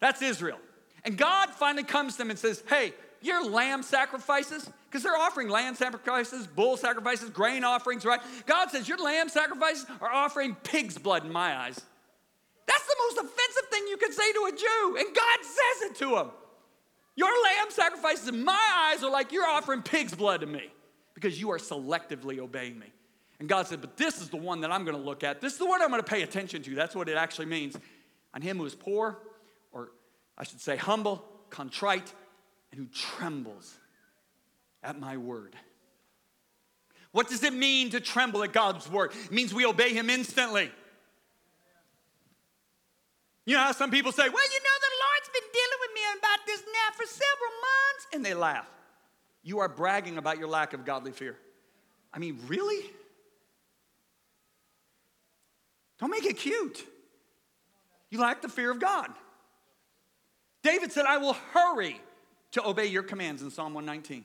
[0.00, 0.58] That's Israel.
[1.04, 5.48] And God finally comes to them and says, Hey, your lamb sacrifices, because they're offering
[5.48, 8.20] lamb sacrifices, bull sacrifices, grain offerings, right?
[8.46, 11.80] God says, Your lamb sacrifices are offering pig's blood in my eyes.
[12.66, 15.96] That's the most offensive thing you could say to a Jew, and God says it
[15.96, 16.30] to him.
[17.14, 20.72] Your lamb sacrifices in my eyes are like you're offering pig's blood to me
[21.14, 22.86] because you are selectively obeying me.
[23.38, 25.40] And God said, But this is the one that I'm going to look at.
[25.40, 26.74] This is the one I'm going to pay attention to.
[26.74, 27.76] That's what it actually means.
[28.34, 29.18] On him who is poor,
[29.72, 29.90] or
[30.38, 32.12] I should say humble, contrite,
[32.70, 33.74] and who trembles
[34.82, 35.54] at my word.
[37.10, 39.12] What does it mean to tremble at God's word?
[39.26, 40.70] It means we obey him instantly.
[43.44, 44.82] You know how some people say, Well, you know,
[45.22, 48.66] Lord's been dealing with me about this now for several months, and they laugh.
[49.42, 51.36] You are bragging about your lack of godly fear.
[52.12, 52.90] I mean, really?
[56.00, 56.84] Don't make it cute.
[58.10, 59.10] You lack the fear of God.
[60.62, 62.00] David said, I will hurry
[62.52, 64.24] to obey your commands in Psalm 119.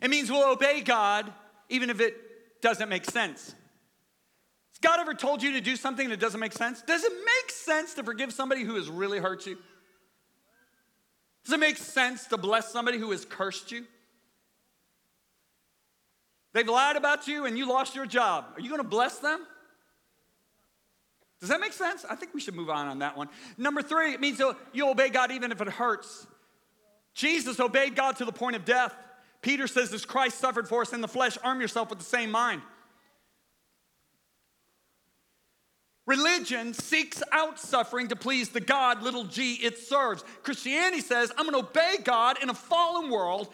[0.00, 1.32] It means we'll obey God
[1.68, 3.54] even if it doesn't make sense.
[4.86, 6.80] God ever told you to do something that doesn't make sense?
[6.80, 9.58] Does it make sense to forgive somebody who has really hurt you?
[11.44, 13.84] Does it make sense to bless somebody who has cursed you?
[16.52, 18.44] They've lied about you and you lost your job.
[18.54, 19.44] Are you going to bless them?
[21.40, 22.04] Does that make sense?
[22.08, 23.28] I think we should move on on that one.
[23.58, 24.40] Number three, it means
[24.72, 26.28] you obey God even if it hurts.
[27.12, 28.94] Jesus obeyed God to the point of death.
[29.42, 32.30] Peter says, as Christ suffered for us in the flesh, arm yourself with the same
[32.30, 32.62] mind.
[36.06, 40.24] Religion seeks out suffering to please the God, little g, it serves.
[40.44, 43.48] Christianity says, I'm gonna obey God in a fallen world,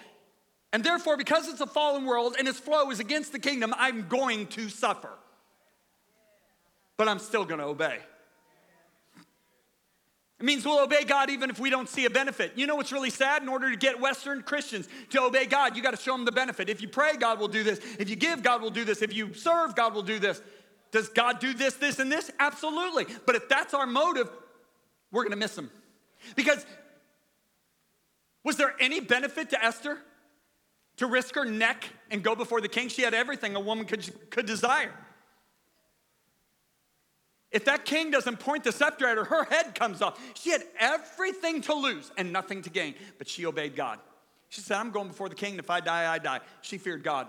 [0.73, 4.07] and therefore, because it's a fallen world and its flow is against the kingdom, I'm
[4.09, 5.11] going to suffer.
[6.99, 7.99] But I'm still gonna obey.
[10.43, 12.55] It means we'll obey God even if we don't see a benefit.
[12.57, 13.43] You know what's really sad?
[13.43, 16.33] In order to get Western Christians to obey God, you got to show them the
[16.33, 16.69] benefit.
[16.69, 17.79] If you pray, God will do this.
[18.01, 19.03] If you give, God will do this.
[19.03, 20.43] If you serve, God will do this.
[20.93, 22.31] Does God do this, this, and this?
[22.39, 23.07] Absolutely.
[23.27, 24.31] But if that's our motive,
[25.11, 25.71] we're going to miss him.
[26.37, 26.65] Because
[28.45, 29.99] was there any benefit to Esther
[30.99, 32.89] to risk her neck and go before the king?
[32.89, 34.93] She had everything a woman could, could desire.
[37.51, 40.21] If that king doesn't point the scepter at her, her head comes off.
[40.35, 43.99] She had everything to lose and nothing to gain, but she obeyed God.
[44.51, 45.53] She said, I'm going before the king.
[45.53, 46.41] and If I die, I die.
[46.61, 47.29] She feared God.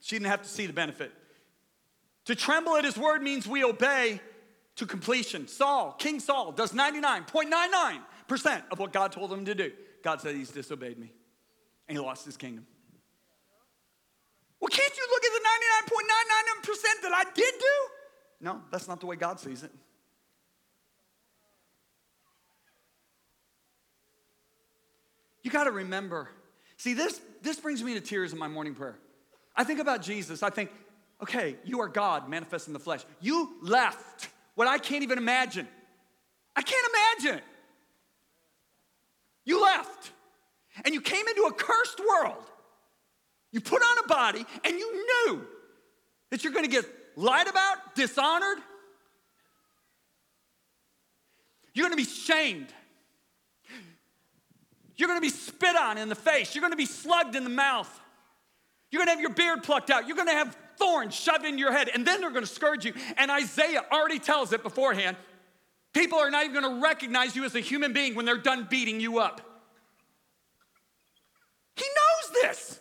[0.00, 1.12] She didn't have to see the benefit.
[2.26, 4.20] To tremble at his word means we obey
[4.76, 5.46] to completion.
[5.46, 9.72] Saul, King Saul, does 99.99% of what God told him to do.
[10.02, 11.12] God said he's disobeyed me,
[11.88, 12.66] and he lost his kingdom.
[14.60, 15.40] Well, can't you look at the
[16.62, 17.88] 99.99% that I did do?
[18.40, 19.70] No, that's not the way God sees it.
[25.42, 26.30] You got to remember.
[26.78, 28.96] See, this, this brings me to tears in my morning prayer.
[29.54, 30.42] I think about Jesus.
[30.42, 30.70] I think,
[31.22, 33.04] okay, you are God manifest in the flesh.
[33.20, 35.68] You left what I can't even imagine.
[36.56, 36.86] I can't
[37.22, 37.42] imagine.
[39.44, 40.12] You left
[40.84, 42.42] and you came into a cursed world.
[43.52, 45.46] You put on a body and you knew
[46.30, 46.84] that you're going to get
[47.16, 48.58] lied about, dishonored.
[51.72, 52.72] You're going to be shamed.
[54.96, 56.54] You're going to be spit on in the face.
[56.54, 57.90] You're going to be slugged in the mouth.
[58.90, 60.06] You're going to have your beard plucked out.
[60.06, 62.84] You're going to have thorns shoved in your head, and then they're going to scourge
[62.84, 62.92] you.
[63.16, 65.16] And Isaiah already tells it beforehand.
[65.92, 68.66] People are not even going to recognize you as a human being when they're done
[68.68, 69.40] beating you up.
[71.76, 72.80] He knows this.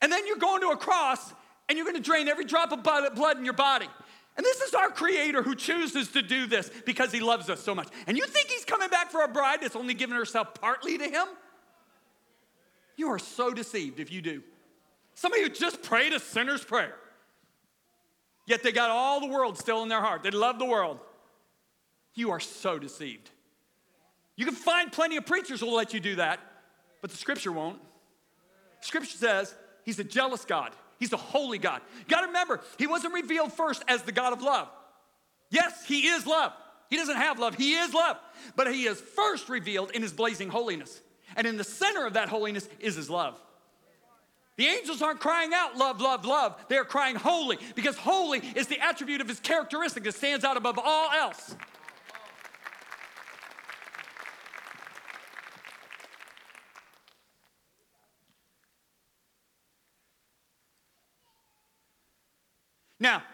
[0.00, 1.32] And then you're going to a cross
[1.68, 3.88] and you're going to drain every drop of blood in your body.
[4.36, 7.74] And this is our creator who chooses to do this because he loves us so
[7.74, 7.88] much.
[8.06, 11.04] And you think he's coming back for a bride that's only given herself partly to
[11.04, 11.26] him?
[12.96, 14.42] You are so deceived if you do.
[15.14, 16.94] Somebody who just prayed a sinner's prayer.
[18.46, 20.22] Yet they got all the world still in their heart.
[20.22, 20.98] They love the world.
[22.14, 23.30] You are so deceived.
[24.36, 26.40] You can find plenty of preachers who will let you do that,
[27.00, 27.80] but the scripture won't.
[28.80, 29.54] Scripture says
[29.84, 30.72] he's a jealous God.
[30.98, 31.80] He's a holy God.
[31.98, 34.68] You gotta remember, he wasn't revealed first as the God of love.
[35.50, 36.52] Yes, he is love.
[36.90, 38.18] He doesn't have love, he is love.
[38.56, 41.00] But he is first revealed in his blazing holiness.
[41.36, 43.40] And in the center of that holiness is his love.
[44.56, 46.56] The angels aren't crying out, love, love, love.
[46.68, 50.56] They are crying holy because holy is the attribute of his characteristic that stands out
[50.56, 51.54] above all else.
[63.00, 63.24] Now,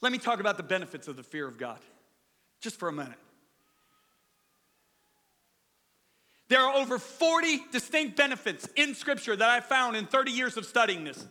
[0.00, 1.80] let me talk about the benefits of the fear of God
[2.60, 3.18] just for a minute.
[6.52, 10.66] There are over 40 distinct benefits in Scripture that I found in 30 years of
[10.66, 11.26] studying this.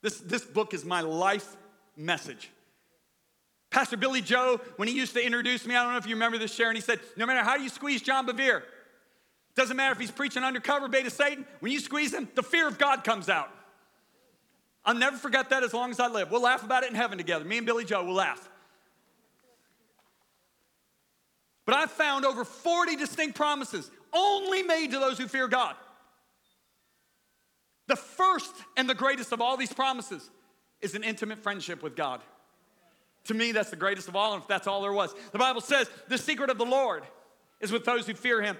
[0.00, 1.56] This, this book is my life
[1.96, 2.50] message.
[3.70, 6.38] Pastor Billy Joe, when he used to introduce me, I don't know if you remember
[6.38, 8.64] this, Sharon, he said, No matter how you squeeze John Bevere,
[9.54, 12.66] doesn't matter if he's preaching undercover, Bait of Satan, when you squeeze him, the fear
[12.66, 13.48] of God comes out.
[14.84, 16.32] I'll never forget that as long as I live.
[16.32, 17.44] We'll laugh about it in heaven together.
[17.44, 18.48] Me and Billy Joe will laugh.
[21.64, 25.74] But I've found over 40 distinct promises only made to those who fear God.
[27.88, 30.30] The first and the greatest of all these promises
[30.80, 32.20] is an intimate friendship with God.
[33.24, 35.14] To me, that's the greatest of all, and if that's all there was.
[35.32, 37.04] The Bible says, the secret of the Lord
[37.60, 38.56] is with those who fear him,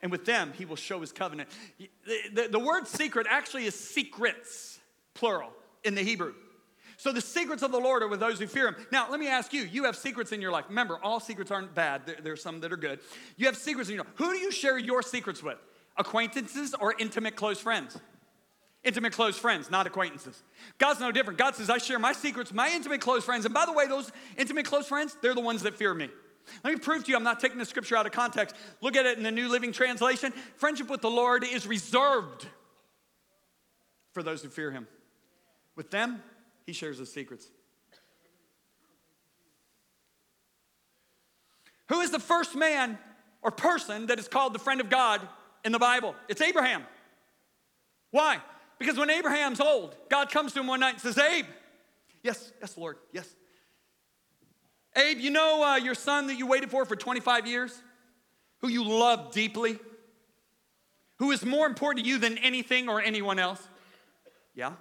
[0.00, 1.50] and with them he will show his covenant.
[1.78, 1.88] The,
[2.32, 4.78] the, the word secret actually is secrets
[5.14, 5.50] plural,
[5.84, 6.34] in the Hebrew.
[7.02, 8.76] So the secrets of the Lord are with those who fear him.
[8.92, 10.66] Now, let me ask you, you have secrets in your life.
[10.68, 12.06] Remember, all secrets aren't bad.
[12.06, 13.00] There, there are some that are good.
[13.36, 14.12] You have secrets in your life.
[14.18, 15.58] Who do you share your secrets with?
[15.96, 17.98] Acquaintances or intimate close friends?
[18.84, 20.44] Intimate close friends, not acquaintances.
[20.78, 21.40] God's no different.
[21.40, 23.46] God says, I share my secrets with my intimate close friends.
[23.46, 26.08] And by the way, those intimate close friends, they're the ones that fear me.
[26.62, 28.54] Let me prove to you, I'm not taking the scripture out of context.
[28.80, 30.32] Look at it in the New Living Translation.
[30.54, 32.46] Friendship with the Lord is reserved
[34.12, 34.86] for those who fear him.
[35.74, 36.22] With them,
[36.66, 37.46] he shares his secrets.
[41.88, 42.98] Who is the first man
[43.42, 45.20] or person that is called the friend of God
[45.64, 46.14] in the Bible?
[46.28, 46.84] It's Abraham.
[48.10, 48.38] Why?
[48.78, 51.46] Because when Abraham's old, God comes to him one night and says, Abe,
[52.22, 53.28] yes, yes, Lord, yes.
[54.96, 57.82] Abe, you know uh, your son that you waited for for 25 years,
[58.60, 59.78] who you love deeply,
[61.18, 63.66] who is more important to you than anything or anyone else?
[64.54, 64.72] Yeah.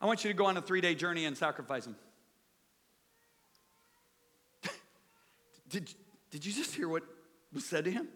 [0.00, 1.96] I want you to go on a three day journey and sacrifice him.
[5.68, 5.90] did,
[6.30, 7.02] did you just hear what
[7.52, 8.08] was said to him?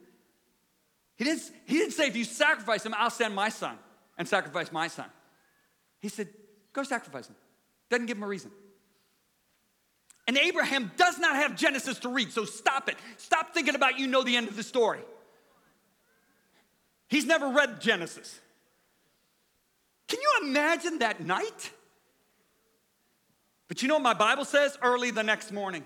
[1.17, 3.77] He didn't, he didn't say, if you sacrifice him, I'll send my son
[4.17, 5.07] and sacrifice my son.
[6.01, 6.29] He said,
[6.73, 7.35] go sacrifice him.
[7.91, 8.53] Doesn't give him a reason.
[10.29, 12.97] And Abraham does not have Genesis to read, so stop it.
[13.17, 15.01] Stop thinking about you know the end of the story.
[17.09, 18.39] He's never read Genesis.
[20.09, 21.71] Can you imagine that night?
[23.69, 24.77] But you know what my Bible says?
[24.83, 25.85] Early the next morning.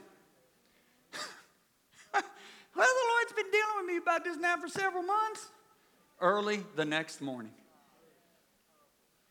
[2.14, 2.22] well,
[2.74, 5.48] the Lord's been dealing with me about this now for several months.
[6.20, 7.50] Early the next morning.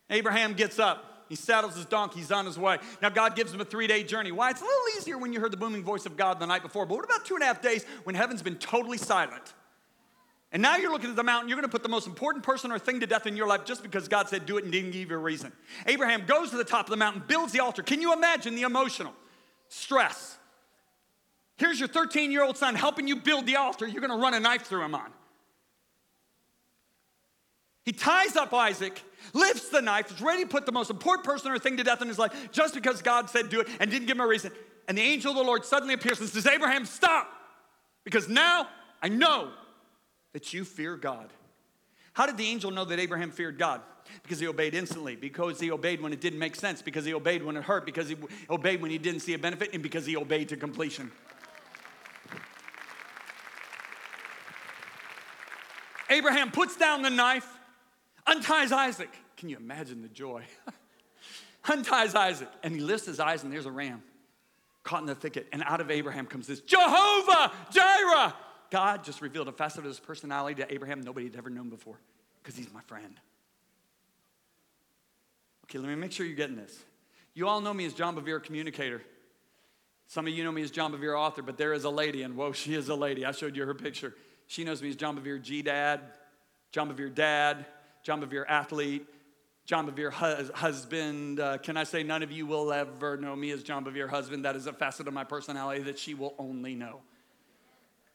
[0.09, 1.25] Abraham gets up.
[1.29, 2.19] He saddles his donkey.
[2.19, 2.77] He's on his way.
[3.01, 4.33] Now, God gives him a three day journey.
[4.33, 4.49] Why?
[4.49, 6.85] It's a little easier when you heard the booming voice of God the night before.
[6.85, 9.53] But what about two and a half days when heaven's been totally silent?
[10.51, 12.79] And now you're looking at the mountain, you're to put the most important person or
[12.79, 15.09] thing to death in your life just because God said do it and didn't give
[15.09, 15.53] you a reason.
[15.85, 17.83] Abraham goes to the top of the mountain, builds the altar.
[17.83, 19.13] Can you imagine the emotional
[19.69, 20.37] stress?
[21.55, 24.39] Here's your 13 year old son helping you build the altar, you're to run a
[24.39, 25.11] knife through him on.
[27.83, 29.01] He ties up Isaac,
[29.33, 32.01] lifts the knife, is ready to put the most important person or thing to death
[32.01, 34.51] in his life just because God said do it and didn't give him a reason.
[34.87, 37.31] And the angel of the Lord suddenly appears and says, Abraham, stop,
[38.03, 38.67] because now
[39.01, 39.51] I know
[40.33, 41.29] that you fear God.
[42.13, 43.81] How did the angel know that Abraham feared God?
[44.23, 47.43] Because he obeyed instantly, because he obeyed when it didn't make sense, because he obeyed
[47.43, 48.17] when it hurt, because he
[48.49, 51.11] obeyed when he didn't see a benefit, and because he obeyed to completion.
[56.09, 57.47] Abraham puts down the knife,
[58.27, 59.09] unties Isaac.
[59.37, 60.43] Can you imagine the joy?
[61.69, 64.03] unties Isaac, and he lifts his eyes, and there's a ram
[64.83, 65.47] caught in the thicket.
[65.53, 68.33] And out of Abraham comes this Jehovah Jireh,
[68.71, 71.99] God just revealed a facet of his personality to Abraham nobody had ever known before
[72.41, 73.19] because he's my friend.
[75.65, 76.79] Okay, let me make sure you're getting this.
[77.33, 79.01] You all know me as John Bevere communicator.
[80.07, 82.35] Some of you know me as John Bevere author, but there is a lady, and
[82.35, 83.25] whoa, she is a lady.
[83.25, 84.15] I showed you her picture.
[84.47, 86.01] She knows me as John Bevere G Dad,
[86.71, 87.65] John Bevere Dad,
[88.03, 89.05] John Bevere athlete,
[89.65, 90.11] John Bevere
[90.53, 91.39] husband.
[91.39, 94.43] Uh, can I say none of you will ever know me as John Bevere husband?
[94.43, 97.01] That is a facet of my personality that she will only know.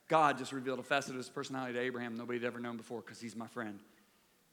[0.09, 3.01] God just revealed a facet of his personality to Abraham nobody had ever known before
[3.01, 3.81] because he's my friend.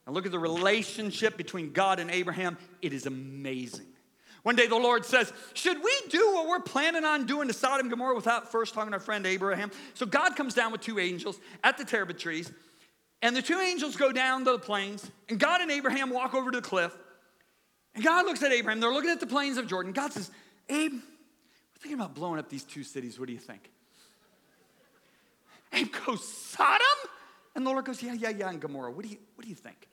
[0.06, 2.58] Now look at the relationship between God and Abraham.
[2.82, 3.86] It is amazing.
[4.44, 7.82] One day the Lord says, Should we do what we're planning on doing to Sodom
[7.86, 9.72] and Gomorrah without first talking to our friend Abraham?
[9.94, 12.52] So God comes down with two angels at the terebinth trees.
[13.22, 16.52] And the two angels go down to the plains, and God and Abraham walk over
[16.52, 16.94] to the cliff.
[17.96, 18.82] And God looks at Abraham.
[18.82, 19.94] They're looking at the plains of Jordan.
[19.94, 20.30] God says,
[20.68, 21.00] Abe, we're
[21.80, 23.18] thinking about blowing up these two cities.
[23.18, 23.70] What do you think?
[25.74, 27.10] Abe goes, Sodom?
[27.56, 28.92] And the Lord goes, Yeah, yeah, yeah, and Gomorrah.
[28.92, 29.88] What do you, what do you think?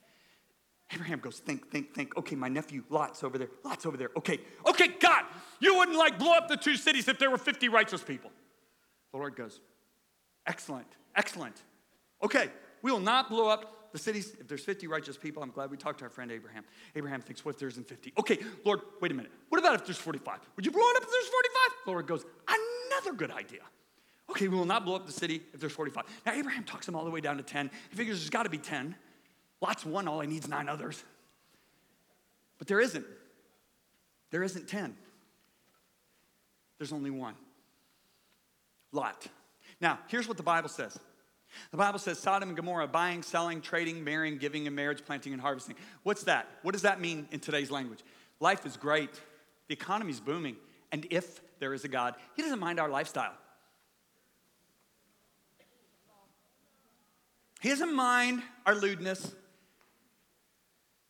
[0.93, 2.15] Abraham goes, Think, think, think.
[2.17, 3.49] Okay, my nephew Lot's over there.
[3.63, 4.09] Lot's over there.
[4.17, 5.25] Okay, okay, God,
[5.59, 8.31] you wouldn't like blow up the two cities if there were 50 righteous people.
[9.11, 9.59] The Lord goes,
[10.47, 11.61] Excellent, excellent.
[12.23, 12.49] Okay,
[12.81, 15.43] we will not blow up the cities if there's 50 righteous people.
[15.43, 16.63] I'm glad we talked to our friend Abraham.
[16.95, 18.13] Abraham thinks, what if there isn't 50?
[18.19, 19.31] Okay, Lord, wait a minute.
[19.49, 20.39] What about if there's 45?
[20.55, 21.85] Would you blow it up if there's 45?
[21.85, 23.61] The Lord goes, another good idea.
[24.31, 26.05] Okay, we will not blow up the city if there's 45.
[26.25, 27.69] Now, Abraham talks him all the way down to 10.
[27.89, 28.95] He figures there's got to be 10.
[29.61, 31.03] Lot's one, all he needs nine others.
[32.57, 33.05] But there isn't.
[34.31, 34.95] There isn't 10.
[36.77, 37.35] There's only one
[38.91, 39.27] Lot.
[39.79, 40.97] Now, here's what the Bible says
[41.71, 45.41] the Bible says Sodom and Gomorrah, buying, selling, trading, marrying, giving in marriage, planting, and
[45.41, 45.75] harvesting.
[46.03, 46.47] What's that?
[46.61, 47.99] What does that mean in today's language?
[48.39, 49.09] Life is great,
[49.67, 50.55] the economy's booming,
[50.91, 53.33] and if there is a God, He doesn't mind our lifestyle.
[57.61, 59.33] He doesn't mind our lewdness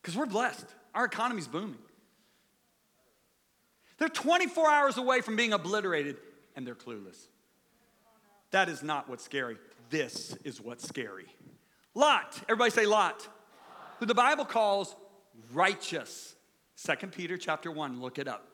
[0.00, 0.66] because we're blessed.
[0.94, 1.78] Our economy's booming.
[3.98, 6.18] They're 24 hours away from being obliterated,
[6.54, 7.16] and they're clueless.
[8.50, 9.56] That is not what's scary.
[9.88, 11.26] This is what's scary.
[11.94, 13.26] Lot, everybody say Lot,
[13.98, 14.94] who the Bible calls
[15.54, 16.34] righteous.
[16.74, 18.48] Second Peter chapter 1, look it up.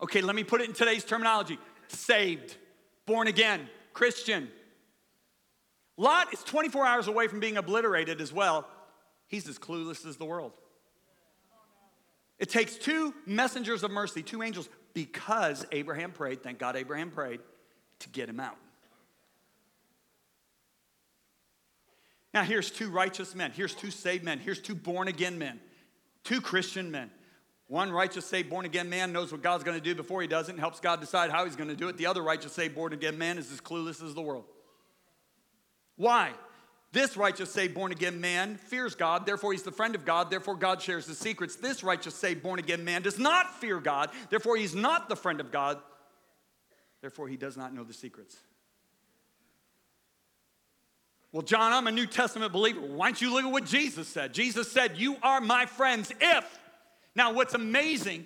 [0.00, 1.58] Okay, let me put it in today's terminology
[1.88, 2.56] saved,
[3.04, 4.48] born again, Christian.
[5.96, 8.66] Lot is 24 hours away from being obliterated as well.
[9.26, 10.52] He's as clueless as the world.
[12.38, 17.40] It takes two messengers of mercy, two angels, because Abraham prayed, thank God Abraham prayed,
[18.00, 18.56] to get him out.
[22.32, 23.50] Now, here's two righteous men.
[23.50, 24.38] Here's two saved men.
[24.38, 25.60] Here's two born again men,
[26.24, 27.10] two Christian men.
[27.66, 30.48] One righteous, saved, born again man knows what God's going to do before he does
[30.48, 31.96] it and helps God decide how he's going to do it.
[31.96, 34.44] The other righteous, saved, born again man is as clueless as the world.
[36.00, 36.32] Why?
[36.92, 40.56] This righteous, saved, born again man fears God, therefore he's the friend of God, therefore
[40.56, 41.56] God shares his secrets.
[41.56, 45.40] This righteous, saved, born again man does not fear God, therefore he's not the friend
[45.40, 45.78] of God,
[47.02, 48.34] therefore he does not know the secrets.
[51.32, 52.80] Well, John, I'm a New Testament believer.
[52.80, 54.32] Why don't you look at what Jesus said?
[54.32, 56.58] Jesus said, You are my friends if.
[57.14, 58.24] Now, what's amazing,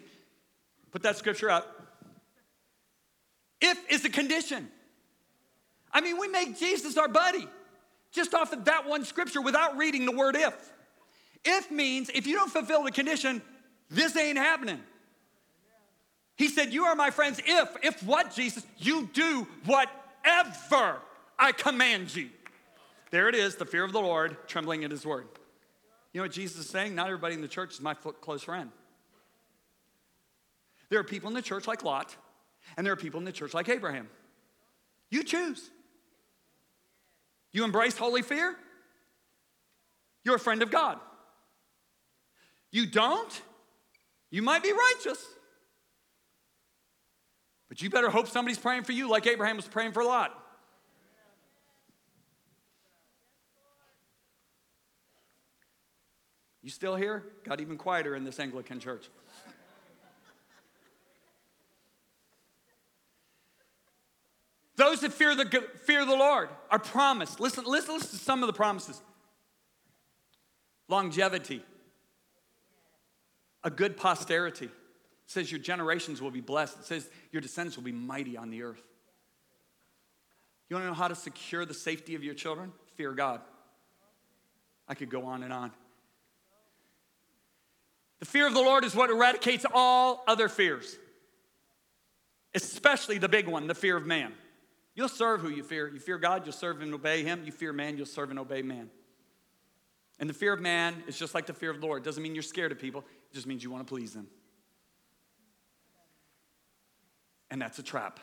[0.92, 1.82] put that scripture up.
[3.60, 4.68] If is a condition.
[5.92, 7.48] I mean, we make Jesus our buddy
[8.14, 10.54] just off of that one scripture without reading the word if.
[11.44, 13.42] If means if you don't fulfill the condition,
[13.90, 14.80] this ain't happening.
[16.36, 18.64] He said, You are my friends if, if what, Jesus?
[18.78, 21.00] You do whatever
[21.38, 22.30] I command you.
[23.10, 25.26] There it is, the fear of the Lord, trembling at his word.
[26.12, 26.94] You know what Jesus is saying?
[26.94, 28.70] Not everybody in the church is my close friend.
[30.88, 32.14] There are people in the church like Lot,
[32.76, 34.08] and there are people in the church like Abraham.
[35.10, 35.70] You choose.
[37.54, 38.56] You embrace holy fear,
[40.24, 40.98] you're a friend of God.
[42.72, 43.42] You don't,
[44.30, 45.24] you might be righteous.
[47.68, 50.32] But you better hope somebody's praying for you like Abraham was praying for Lot.
[56.60, 57.22] You still here?
[57.44, 59.08] Got even quieter in this Anglican church.
[64.76, 67.38] Those that fear the, fear the Lord are promised.
[67.38, 69.00] Listen, listen, listen to some of the promises
[70.88, 71.62] longevity,
[73.62, 74.66] a good posterity.
[74.66, 74.70] It
[75.26, 76.80] says your generations will be blessed.
[76.80, 78.82] It says your descendants will be mighty on the earth.
[80.68, 82.72] You want to know how to secure the safety of your children?
[82.96, 83.40] Fear God.
[84.86, 85.72] I could go on and on.
[88.20, 90.96] The fear of the Lord is what eradicates all other fears,
[92.54, 94.32] especially the big one, the fear of man.
[94.94, 95.88] You'll serve who you fear.
[95.88, 97.42] You fear God, you'll serve and obey him.
[97.44, 98.90] You fear man, you'll serve and obey man.
[100.20, 102.02] And the fear of man is just like the fear of the Lord.
[102.02, 104.28] It doesn't mean you're scared of people, it just means you want to please them.
[107.50, 108.20] And that's a trap.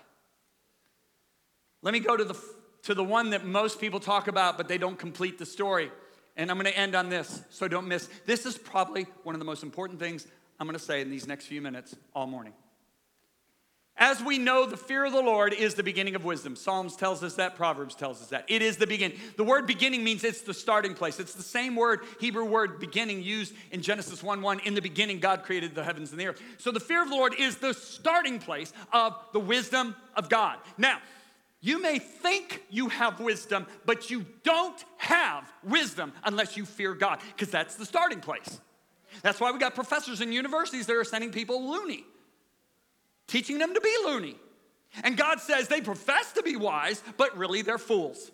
[1.82, 2.38] Let me go to the,
[2.84, 5.92] to the one that most people talk about, but they don't complete the story.
[6.38, 8.08] And I'm going to end on this, so don't miss.
[8.26, 10.28] This is probably one of the most important things
[10.60, 12.54] I'm going to say in these next few minutes all morning.
[13.98, 16.56] As we know, the fear of the Lord is the beginning of wisdom.
[16.56, 18.46] Psalms tells us that, Proverbs tells us that.
[18.48, 19.20] It is the beginning.
[19.38, 21.20] The word beginning means it's the starting place.
[21.20, 24.62] It's the same word, Hebrew word beginning used in Genesis 1 1.
[24.62, 26.42] In the beginning, God created the heavens and the earth.
[26.58, 30.58] So the fear of the Lord is the starting place of the wisdom of God.
[30.78, 30.98] Now,
[31.64, 37.20] You may think you have wisdom, but you don't have wisdom unless you fear God,
[37.36, 38.60] because that's the starting place.
[39.22, 42.04] That's why we got professors in universities that are sending people loony,
[43.32, 44.36] teaching them to be loony.
[45.04, 48.30] And God says they profess to be wise, but really they're fools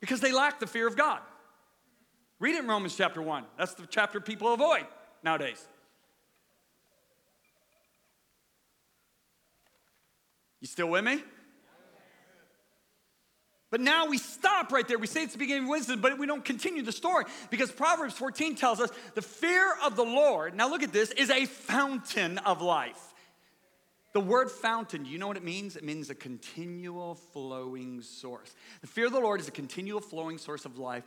[0.00, 1.20] because they lack the fear of God.
[2.40, 3.44] Read it in Romans chapter 1.
[3.58, 4.86] That's the chapter people avoid
[5.22, 5.68] nowadays.
[10.60, 11.22] You still with me?
[13.72, 14.98] But now we stop right there.
[14.98, 18.12] We say it's the beginning of wisdom, but we don't continue the story because Proverbs
[18.12, 22.36] 14 tells us the fear of the Lord, now look at this, is a fountain
[22.36, 23.00] of life.
[24.12, 25.76] The word fountain, you know what it means?
[25.76, 28.54] It means a continual flowing source.
[28.82, 31.04] The fear of the Lord is a continual flowing source of life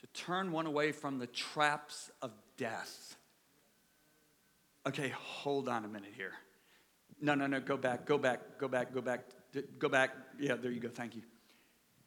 [0.00, 3.16] to turn one away from the traps of death.
[4.84, 6.32] Okay, hold on a minute here.
[7.22, 9.20] No, no, no, go back, go back, go back, go back,
[9.78, 10.10] go back.
[10.40, 11.22] Yeah, there you go, thank you.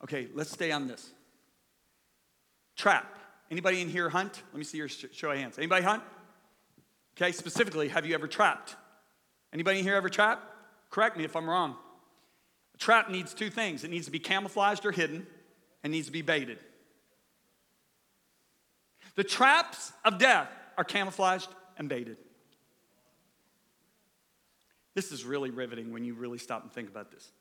[0.03, 1.11] Okay, let's stay on this.
[2.75, 3.05] Trap.
[3.49, 4.41] Anybody in here hunt?
[4.51, 5.57] Let me see your show of hands.
[5.57, 6.03] Anybody hunt?
[7.15, 8.75] Okay, specifically, have you ever trapped?
[9.53, 10.43] Anybody in here ever trapped?
[10.89, 11.75] Correct me if I'm wrong.
[12.73, 15.27] A trap needs two things it needs to be camouflaged or hidden,
[15.83, 16.57] and needs to be baited.
[19.15, 22.17] The traps of death are camouflaged and baited.
[24.95, 27.31] This is really riveting when you really stop and think about this.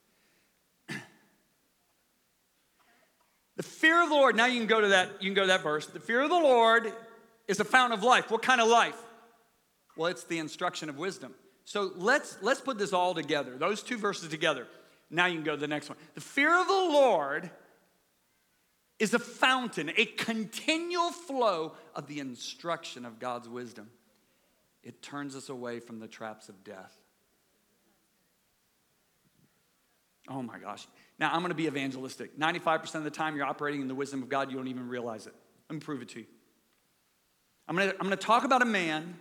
[3.63, 5.47] The fear of the Lord, now you can go to that, you can go to
[5.49, 5.87] that verse.
[5.87, 6.93] The fear of the Lord
[7.47, 8.29] is a fountain of life.
[8.29, 9.01] What kind of life?
[9.97, 11.33] Well, it's the instruction of wisdom.
[11.65, 13.57] So let's let's put this all together.
[13.57, 14.67] Those two verses together.
[15.11, 15.97] Now you can go to the next one.
[16.15, 17.51] The fear of the Lord
[18.99, 23.91] is a fountain, a continual flow of the instruction of God's wisdom.
[24.83, 26.97] It turns us away from the traps of death.
[30.29, 30.87] Oh my gosh.
[31.19, 32.39] Now I'm going to be evangelistic.
[32.39, 35.27] 95% of the time you're operating in the wisdom of God, you don't even realize
[35.27, 35.35] it.
[35.69, 36.27] Let me prove it to you.
[37.69, 39.15] I'm going to, I'm going to talk about a man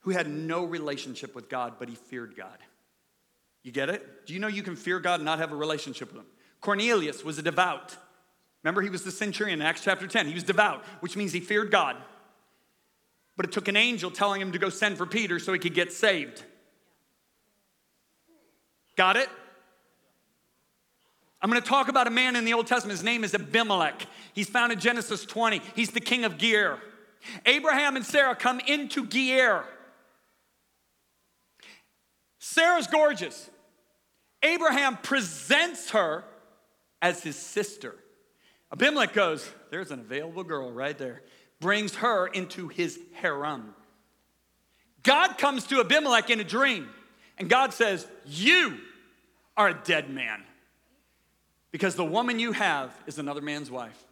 [0.00, 2.58] who had no relationship with God, but he feared God.
[3.62, 4.26] You get it?
[4.26, 6.26] Do you know you can fear God and not have a relationship with him?
[6.60, 7.96] Cornelius was a devout.
[8.62, 10.26] Remember, he was the centurion in Acts chapter 10.
[10.26, 11.96] He was devout, which means he feared God.
[13.36, 15.74] But it took an angel telling him to go send for Peter so he could
[15.74, 16.42] get saved.
[18.96, 19.28] Got it?
[21.42, 22.98] I'm going to talk about a man in the Old Testament.
[22.98, 24.06] His name is Abimelech.
[24.32, 25.60] He's found in Genesis 20.
[25.74, 26.78] He's the king of Gerar.
[27.44, 29.64] Abraham and Sarah come into Gerar.
[32.38, 33.50] Sarah's gorgeous.
[34.42, 36.24] Abraham presents her
[37.02, 37.94] as his sister.
[38.72, 41.22] Abimelech goes, There's an available girl right there.
[41.60, 43.74] Brings her into his harem.
[45.02, 46.88] God comes to Abimelech in a dream,
[47.38, 48.78] and God says, You
[49.56, 50.42] are a dead man
[51.72, 54.02] because the woman you have is another man's wife.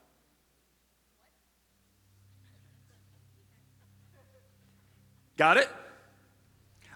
[5.37, 5.69] Got it?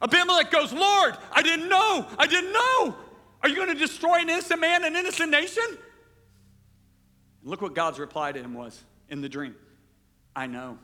[0.00, 2.06] Abimelech goes, Lord, I didn't know.
[2.18, 2.96] I didn't know.
[3.42, 5.64] Are you going to destroy an innocent man, an innocent nation?
[7.44, 9.56] look what God's reply to him was in the dream
[10.36, 10.78] I know.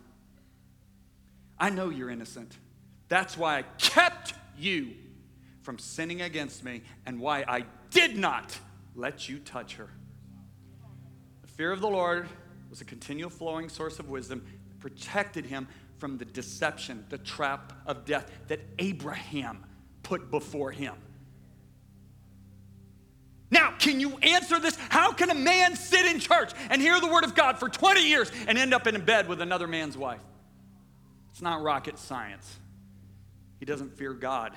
[1.59, 2.57] I know you're innocent.
[3.09, 4.95] That's why I kept you
[5.62, 8.59] from sinning against me and why I did not
[8.95, 9.88] let you touch her.
[11.42, 12.28] The fear of the Lord
[12.70, 15.68] was a continual flowing source of wisdom that protected him
[15.99, 19.64] from the deception, the trap of death that Abraham
[20.03, 20.95] put before him.
[23.51, 24.76] Now, can you answer this?
[24.88, 28.09] How can a man sit in church and hear the word of God for 20
[28.09, 30.20] years and end up in bed with another man's wife?
[31.30, 32.59] It's not rocket science.
[33.61, 34.53] He doesn't fear God.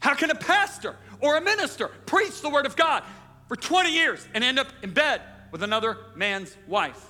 [0.00, 3.04] How can a pastor or a minister preach the word of God
[3.48, 5.20] for 20 years and end up in bed
[5.50, 7.06] with another man's wife?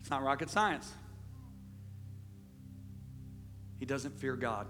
[0.00, 0.90] It's not rocket science.
[3.78, 4.66] He doesn't fear God.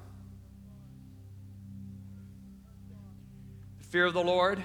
[3.79, 4.63] The fear of the Lord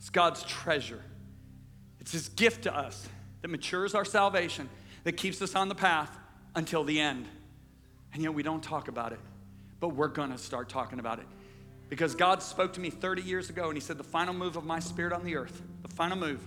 [0.00, 1.02] is God's treasure.
[2.00, 3.08] It's His gift to us
[3.40, 4.68] that matures our salvation,
[5.04, 6.16] that keeps us on the path
[6.54, 7.26] until the end.
[8.12, 9.20] And yet we don't talk about it,
[9.80, 11.26] but we're to start talking about it.
[11.94, 14.64] Because God spoke to me 30 years ago and He said, The final move of
[14.64, 16.40] my spirit on the earth, the final move.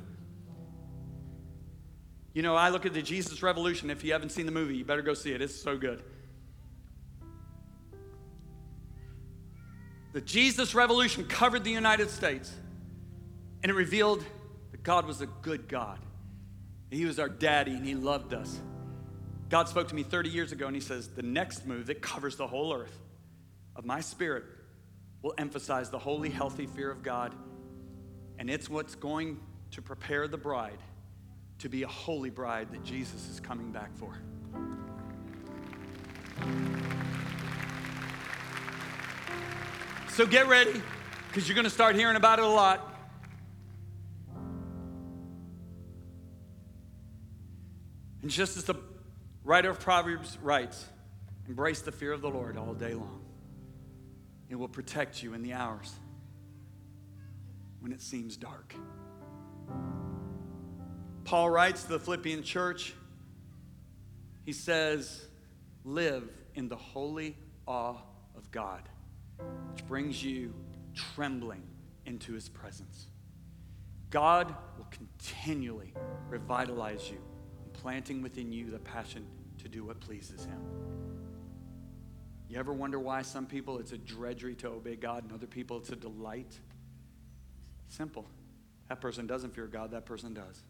[2.33, 3.89] You know, I look at the Jesus Revolution.
[3.89, 5.41] If you haven't seen the movie, you better go see it.
[5.41, 6.03] It's so good.
[10.11, 12.53] The Jesus Revolution covered the United States
[13.63, 14.25] and it revealed
[14.71, 15.99] that God was a good God.
[16.91, 18.59] He was our daddy and He loved us.
[19.47, 22.35] God spoke to me 30 years ago and He says, The next move that covers
[22.35, 22.99] the whole earth
[23.77, 24.43] of my spirit
[25.21, 27.33] will emphasize the holy, healthy fear of God,
[28.39, 29.39] and it's what's going
[29.71, 30.79] to prepare the bride
[31.59, 34.15] to be a holy bride that Jesus is coming back for.
[40.09, 40.81] So get ready,
[41.27, 42.93] because you're going to start hearing about it a lot.
[48.21, 48.75] And just as the
[49.43, 50.85] writer of Proverbs writes,
[51.47, 53.16] embrace the fear of the Lord all day long.
[54.49, 55.93] It will protect you in the hours
[57.79, 58.73] when it seems dark.
[61.25, 62.93] Paul writes to the Philippian church,
[64.45, 65.25] he says,
[65.83, 67.35] Live in the holy
[67.65, 67.97] awe
[68.35, 68.81] of God,
[69.73, 70.53] which brings you
[70.95, 71.63] trembling
[72.05, 73.07] into his presence.
[74.09, 75.93] God will continually
[76.29, 77.19] revitalize you
[77.81, 79.25] planting within you the passion
[79.59, 80.59] to do what pleases Him.
[82.49, 85.77] You ever wonder why some people it's a drudgery to obey God and other people
[85.77, 86.57] it's a delight?
[87.89, 88.25] Simple.
[88.89, 90.63] That person doesn't fear God, that person does.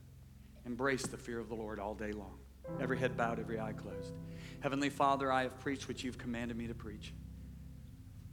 [0.66, 2.40] Embrace the fear of the Lord all day long.
[2.82, 4.14] Every head bowed, every eye closed.
[4.60, 7.14] Heavenly Father, I have preached what you've commanded me to preach.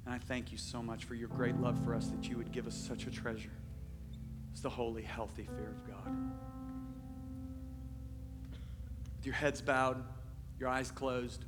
[0.07, 2.51] And I thank you so much for your great love for us that you would
[2.51, 3.53] give us such a treasure.
[4.53, 6.35] It's the holy, healthy fear of God
[9.25, 10.05] with your heads bowed,
[10.61, 11.47] your eyes closed.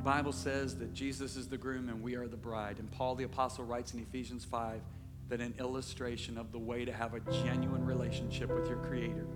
[0.00, 2.78] The Bible says that Jesus is the groom and we are the bride.
[2.78, 4.80] And Paul the Apostle writes in Ephesians 5
[5.28, 9.26] that an illustration of the way to have a genuine relationship with your Creator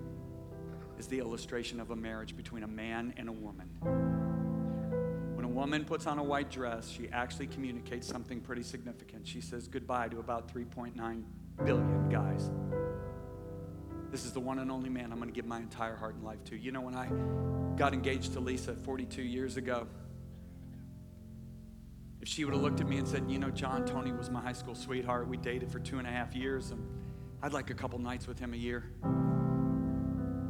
[0.99, 3.69] is the illustration of a marriage between a man and a woman.
[5.35, 9.29] When a woman puts on a white dress, she actually communicates something pretty significant.
[9.29, 11.25] She says goodbye to about 3.9
[11.63, 12.51] billion guys.
[14.11, 16.25] This is the one and only man I'm going to give my entire heart and
[16.25, 16.57] life to.
[16.57, 17.11] You know, when I
[17.77, 19.87] got engaged to Lisa 42 years ago,
[22.25, 24.41] if she would have looked at me and said, You know, John, Tony was my
[24.41, 25.29] high school sweetheart.
[25.29, 26.83] We dated for two and a half years, and
[27.43, 28.85] I'd like a couple nights with him a year.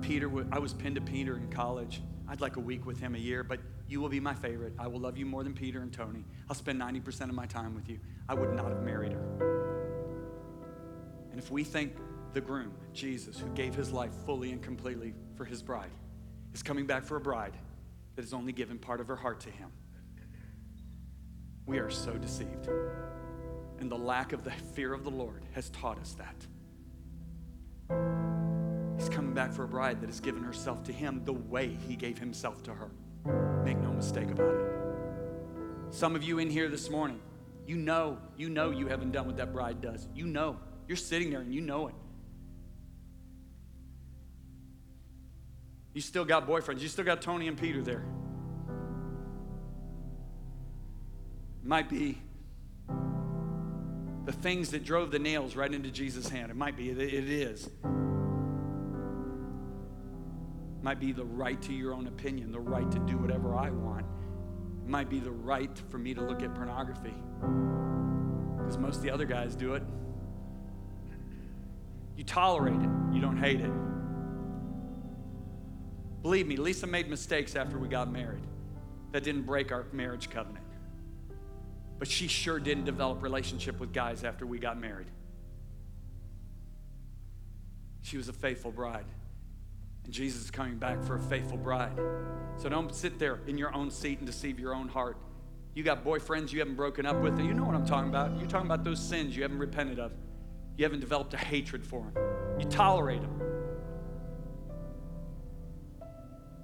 [0.01, 2.01] Peter, I was pinned to Peter in college.
[2.29, 3.59] I'd like a week with him a year, but
[3.89, 4.73] you will be my favorite.
[4.79, 6.25] I will love you more than Peter and Tony.
[6.49, 7.99] I'll spend 90% of my time with you.
[8.29, 9.25] I would not have married her.
[11.33, 11.97] And if we think
[12.35, 15.91] the groom, Jesus, who gave his life fully and completely for his bride,
[16.53, 17.57] is coming back for a bride
[18.15, 19.73] that has only given part of her heart to him.
[21.67, 22.69] We are so deceived.
[23.79, 26.47] And the lack of the fear of the Lord has taught us that.
[28.99, 31.97] He's coming back for a bride that has given herself to him the way he
[31.97, 32.91] gave himself to her.
[33.65, 34.73] Make no mistake about it.
[35.91, 37.21] Some of you in here this morning,
[37.67, 40.09] you know, you know you haven't done what that bride does.
[40.15, 40.59] You know.
[40.87, 41.95] You're sitting there and you know it.
[45.95, 46.81] You still got boyfriends.
[46.81, 48.05] You still got Tony and Peter there.
[51.65, 52.19] Might be
[54.27, 56.51] the things that drove the nails right into Jesus' hand.
[56.51, 57.67] It might be, it is.
[57.67, 57.73] It
[60.83, 64.05] might be the right to your own opinion, the right to do whatever I want.
[64.85, 67.15] It might be the right for me to look at pornography
[68.59, 69.83] because most of the other guys do it.
[72.17, 73.73] You tolerate it, you don't hate it.
[76.23, 78.45] Believe me, Lisa made mistakes after we got married.
[79.13, 80.64] That didn't break our marriage covenant.
[82.05, 85.07] But she sure didn't develop relationship with guys after we got married.
[88.03, 89.07] She was a faithful bride.
[90.05, 91.99] And Jesus is coming back for a faithful bride.
[92.59, 95.17] So don't sit there in your own seat and deceive your own heart.
[95.73, 97.41] You got boyfriends you haven't broken up with.
[97.41, 98.39] You know what I'm talking about.
[98.39, 100.13] You're talking about those sins you haven't repented of.
[100.77, 102.61] You haven't developed a hatred for them.
[102.61, 103.41] You tolerate them.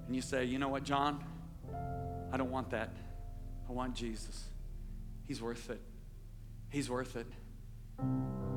[0.07, 1.24] and you say, you know what, John?
[2.30, 2.93] I don't want that.
[3.66, 4.50] I want Jesus.
[5.31, 5.81] He's worth it.
[6.70, 7.28] He's worth it.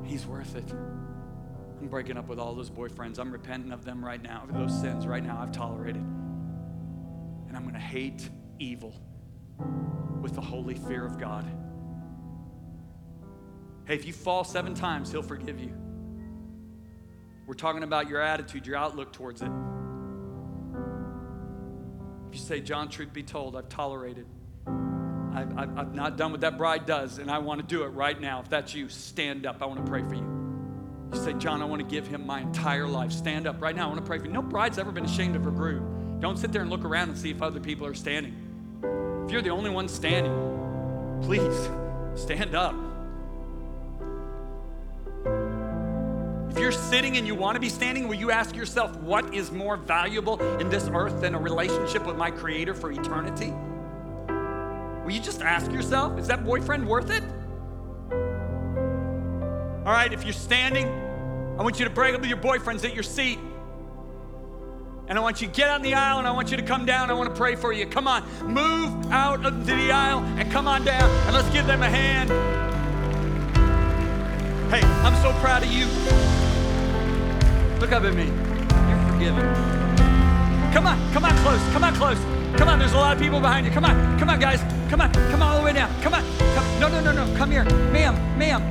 [0.02, 0.68] He's worth it.
[0.72, 3.20] I'm breaking up with all those boyfriends.
[3.20, 6.02] I'm repenting of them right now, of those sins right now I've tolerated.
[6.02, 8.92] And I'm going to hate evil
[10.20, 11.46] with the holy fear of God.
[13.84, 15.72] Hey, if you fall seven times, He'll forgive you.
[17.46, 19.50] We're talking about your attitude, your outlook towards it
[22.30, 24.26] If you say, John, truth be told, I've tolerated.
[25.34, 27.88] I've, I've, I've not done what that bride does, and I want to do it
[27.88, 28.40] right now.
[28.40, 29.62] If that's you, stand up.
[29.62, 30.34] I want to pray for you.
[31.12, 33.10] You say, John, I want to give him my entire life.
[33.10, 33.84] Stand up right now.
[33.84, 34.32] I want to pray for you.
[34.32, 36.20] No bride's ever been ashamed of her groom.
[36.20, 38.34] Don't sit there and look around and see if other people are standing.
[39.26, 40.32] If you're the only one standing,
[41.22, 41.68] please
[42.14, 42.74] stand up.
[46.50, 49.50] If you're sitting and you want to be standing, will you ask yourself, what is
[49.50, 53.52] more valuable in this earth than a relationship with my Creator for eternity?
[55.04, 57.22] Will you just ask yourself, is that boyfriend worth it?
[59.86, 60.88] All right, if you're standing,
[61.58, 63.38] I want you to break up with your boyfriends at your seat.
[65.06, 66.86] And I want you to get on the aisle and I want you to come
[66.86, 67.10] down.
[67.10, 67.84] I want to pray for you.
[67.84, 71.82] Come on, move out of the aisle and come on down and let's give them
[71.82, 72.30] a hand.
[74.70, 75.84] Hey, I'm so proud of you.
[77.78, 78.24] Look up at me.
[78.88, 80.72] You're forgiven.
[80.72, 82.33] Come on, come on close, come on close.
[82.56, 83.72] Come on, there's a lot of people behind you.
[83.72, 84.60] Come on, come on, guys.
[84.88, 85.90] Come on, come all the way down.
[86.02, 86.22] Come on.
[86.54, 86.80] Come.
[86.80, 87.36] No, no, no, no.
[87.36, 87.64] Come here.
[87.64, 88.62] Ma'am, ma'am.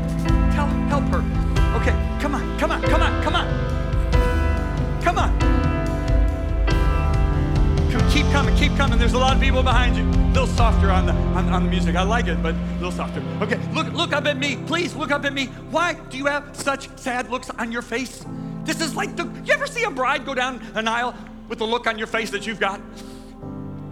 [0.54, 1.20] Tell, help her.
[1.82, 5.02] Okay, come on, come on, come on, come on.
[5.02, 5.40] Come on.
[7.92, 8.98] Come, keep coming, keep coming.
[8.98, 10.04] There's a lot of people behind you.
[10.04, 11.96] A little softer on the on, on the music.
[11.96, 13.22] I like it, but a little softer.
[13.42, 14.56] Okay, look, look up at me.
[14.66, 15.48] Please look up at me.
[15.72, 18.26] Why do you have such sad looks on your face?
[18.64, 21.14] This is like the you ever see a bride go down an aisle
[21.50, 22.80] with the look on your face that you've got?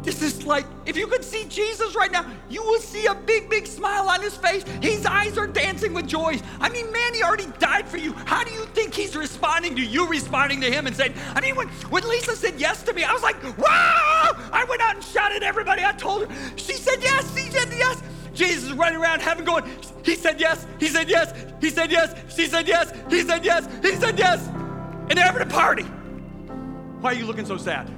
[0.03, 3.49] This is like, if you could see Jesus right now, you will see a big,
[3.49, 4.63] big smile on his face.
[4.81, 6.39] His eyes are dancing with joy.
[6.59, 8.13] I mean, man, he already died for you.
[8.13, 11.55] How do you think he's responding to you responding to him and saying, I mean,
[11.55, 14.31] when, when Lisa said yes to me, I was like, wow!
[14.51, 15.85] I went out and shouted at everybody.
[15.85, 18.01] I told her, she said yes, she said yes.
[18.33, 19.69] Jesus is running around heaven going,
[20.03, 23.67] he said yes, he said yes, he said yes, she said yes, he said yes,
[23.83, 24.47] he said yes.
[24.47, 25.83] And they're having a party.
[25.83, 27.91] Why are you looking so sad?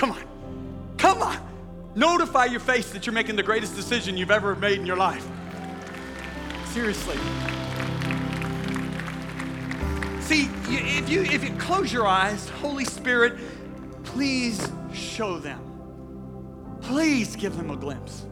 [0.00, 0.94] Come on.
[0.96, 1.36] Come on.
[1.94, 5.28] Notify your face that you're making the greatest decision you've ever made in your life.
[6.68, 7.18] Seriously.
[10.22, 13.38] See, if you if you close your eyes, Holy Spirit,
[14.04, 15.60] please show them.
[16.80, 18.24] Please give them a glimpse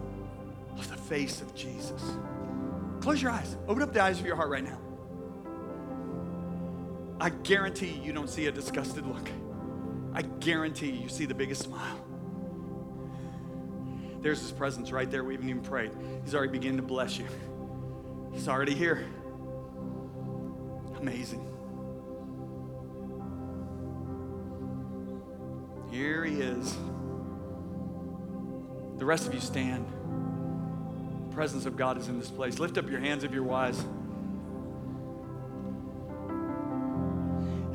[0.79, 2.01] of the face of Jesus.
[3.03, 3.59] Close your eyes.
[3.69, 4.79] Open up the eyes of your heart right now.
[7.21, 9.29] I guarantee you, don't see a disgusted look.
[10.19, 12.05] I guarantee you, you see the biggest smile.
[14.21, 15.23] There's his presence right there.
[15.23, 15.93] We haven't even prayed.
[16.25, 17.27] He's already beginning to bless you.
[18.33, 19.07] He's already here.
[20.97, 21.47] Amazing.
[25.89, 26.77] Here he is.
[28.97, 29.87] The rest of you stand.
[31.29, 32.59] The presence of God is in this place.
[32.59, 33.85] Lift up your hands if you're wise.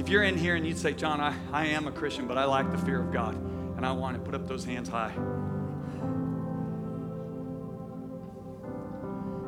[0.03, 2.43] If you're in here and you'd say, John, I, I am a Christian, but I
[2.43, 3.35] lack the fear of God,
[3.77, 5.13] and I want to put up those hands high.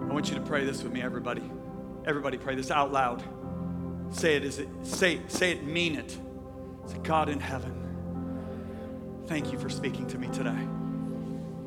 [0.01, 1.43] I want you to pray this with me, everybody.
[2.05, 3.21] Everybody pray this out loud.
[4.11, 6.17] Say it as it say, say it, mean it.
[6.85, 7.73] Say, God in heaven,
[9.27, 10.67] thank you for speaking to me today.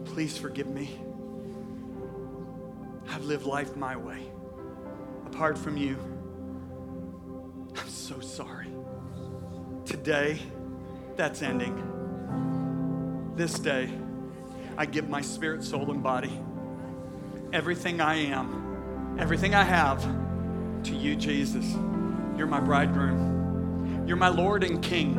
[0.07, 0.99] Please forgive me.
[3.11, 4.23] I've lived life my way.
[5.27, 5.99] Apart from you,
[7.77, 8.58] I'm so sorry.
[9.89, 10.39] Today,
[11.17, 13.33] that's ending.
[13.37, 13.89] This day,
[14.77, 16.39] I give my spirit, soul, and body,
[17.55, 20.03] everything I am, everything I have,
[20.85, 21.65] to you, Jesus.
[22.37, 24.05] You're my bridegroom.
[24.07, 25.15] You're my Lord and King.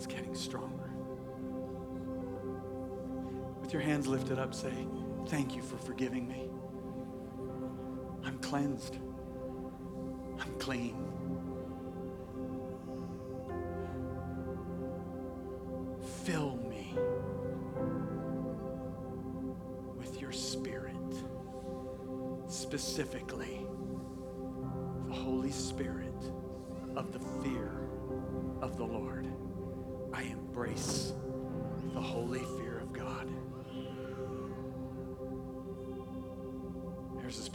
[0.00, 0.90] It's getting stronger.
[3.60, 4.72] With your hands lifted up, say,
[5.26, 6.48] Thank you for forgiving me.
[8.24, 8.96] I'm cleansed.
[10.38, 10.96] I'm clean.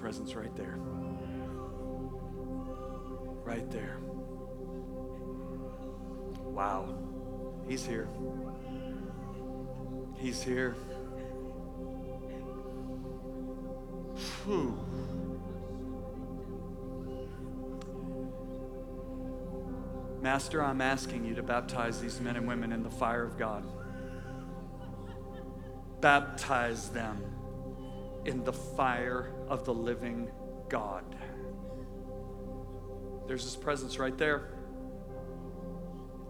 [0.06, 0.76] Presence right there.
[3.44, 3.98] Right there.
[6.44, 6.96] Wow.
[7.68, 8.08] He's here.
[10.16, 10.76] He's here.
[14.44, 14.78] Whew.
[20.22, 23.66] Master, I'm asking you to baptize these men and women in the fire of God.
[26.00, 27.35] Baptize them
[28.26, 30.30] in the fire of the living
[30.70, 31.04] God.
[33.28, 34.50] There's His presence right there,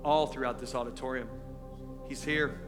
[0.04, 1.30] all throughout this auditorium.
[2.08, 2.62] He's here.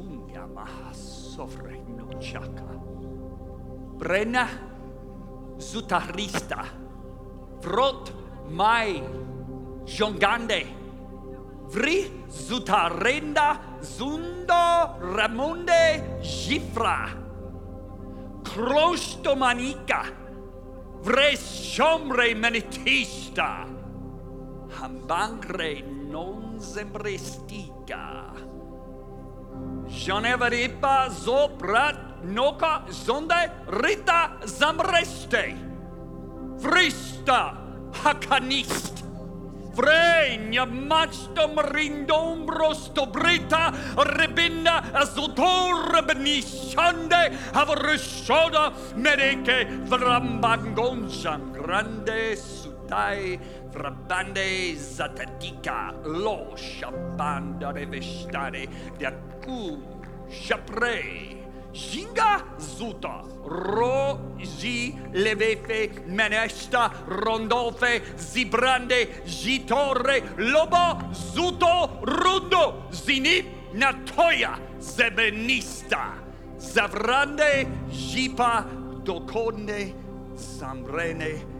[0.00, 2.72] tundia maha sovreno chaka.
[4.00, 4.48] Brenna
[5.60, 6.64] zutarista.
[7.60, 8.12] vrot
[8.48, 9.02] mai
[9.84, 10.64] jongande.
[11.68, 17.12] Vri zutarenda zundo ramunde gifra,
[18.42, 20.02] Crostomanica.
[21.02, 23.68] Vresciomre menetista.
[24.80, 28.49] Hambangre non sembrestica.
[29.90, 35.58] Janevaripa soprat noka sonde rita zamreste.
[36.62, 37.58] Frista
[38.04, 39.02] hakanist.
[39.74, 43.70] Fregna mastom rindom brostobrita
[44.14, 52.59] rebinda azotor benishande havrushoda mereke vrambangonsan grandes
[52.90, 53.38] sutai
[53.70, 58.66] vrabande zatatika lo shabanda revestare
[58.98, 59.78] diaku
[60.28, 61.38] shapre
[61.72, 76.18] Jinga zuta, ro zi levefe menesta rondolfe zibrande zitore lobo zuto rundo zinip natoya zebenista
[76.58, 78.66] zavrande jipa
[79.04, 79.94] dokone
[80.34, 81.59] zambrene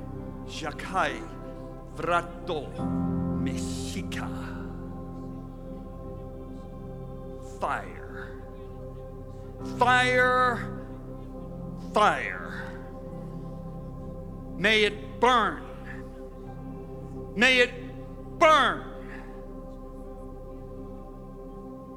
[0.51, 1.23] jakai
[1.97, 2.69] vrato
[3.43, 4.29] meshika
[7.61, 8.01] fire
[9.79, 10.85] fire,
[11.93, 12.63] fire.
[14.57, 15.63] May it burn.
[17.35, 17.73] May it
[18.39, 18.85] burn.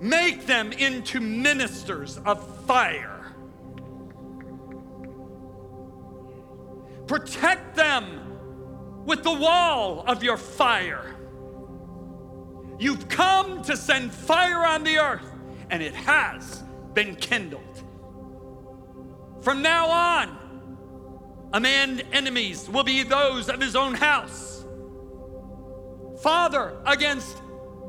[0.01, 3.34] Make them into ministers of fire.
[7.08, 8.23] Protect them
[9.06, 11.16] with the wall of your fire.
[12.80, 15.30] You've come to send fire on the earth,
[15.70, 17.84] and it has been kindled.
[19.41, 24.66] From now on, a man's enemies will be those of his own house.
[26.22, 27.41] Father against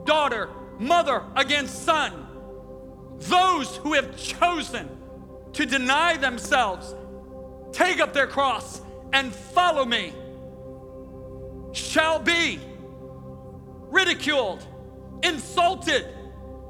[0.04, 2.26] daughter, mother against son.
[3.18, 4.88] Those who have chosen
[5.52, 6.94] to deny themselves,
[7.72, 10.12] take up their cross, and follow me
[11.74, 12.60] shall be
[13.90, 14.66] ridiculed,
[15.22, 16.06] insulted,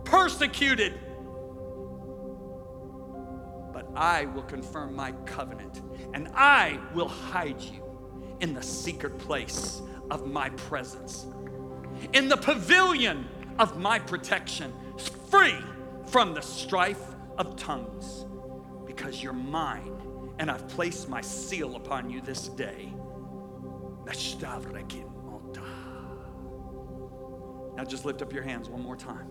[0.04, 0.94] persecuted
[3.74, 5.82] But I will confirm my covenant,
[6.14, 7.82] and I will hide you
[8.40, 9.82] in the secret place
[10.12, 11.26] of my presence,
[12.12, 13.26] in the pavilion
[13.58, 14.72] of my protection,
[15.28, 15.58] free
[16.06, 17.02] from the strife
[17.36, 18.26] of tongues,
[18.86, 20.00] because you're mine,
[20.38, 22.93] and I've placed my seal upon you this day.
[27.76, 29.28] Now just lift up your hands one more time,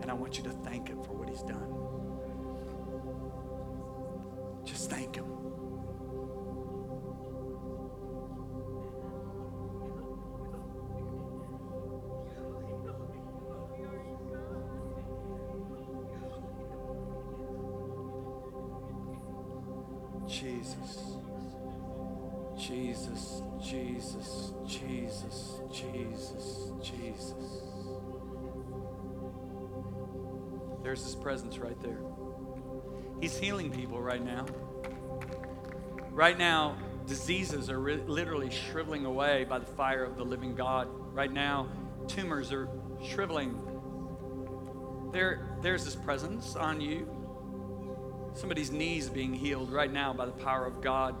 [0.00, 1.74] and I want you to thank Him for what He's done.
[4.64, 5.26] Just thank Him.
[20.26, 21.16] Jesus,
[22.68, 27.62] Jesus, Jesus, Jesus, Jesus, Jesus.
[30.82, 31.98] There's His presence right there.
[33.22, 34.44] He's healing people right now.
[36.10, 40.88] Right now, diseases are ri- literally shriveling away by the fire of the living God.
[41.14, 41.68] Right now,
[42.06, 42.68] tumors are
[43.02, 43.58] shriveling.
[45.10, 47.08] There, there's His presence on you.
[48.34, 51.14] Somebody's knees being healed right now by the power of God.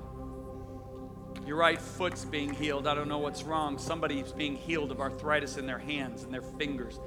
[1.48, 2.86] Your right foot's being healed.
[2.86, 3.78] I don't know what's wrong.
[3.78, 7.00] Somebody's being healed of arthritis in their hands and their fingers.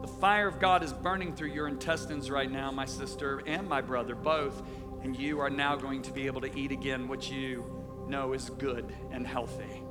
[0.00, 3.82] The fire of God is burning through your intestines right now, my sister and my
[3.82, 4.62] brother, both.
[5.02, 8.48] And you are now going to be able to eat again what you know is
[8.48, 9.82] good and healthy.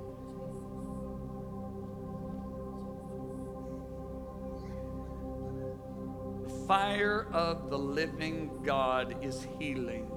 [6.46, 10.12] The fire of the living God is healing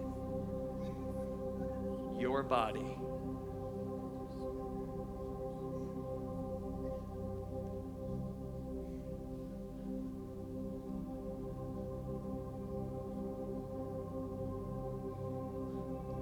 [2.25, 2.97] your body.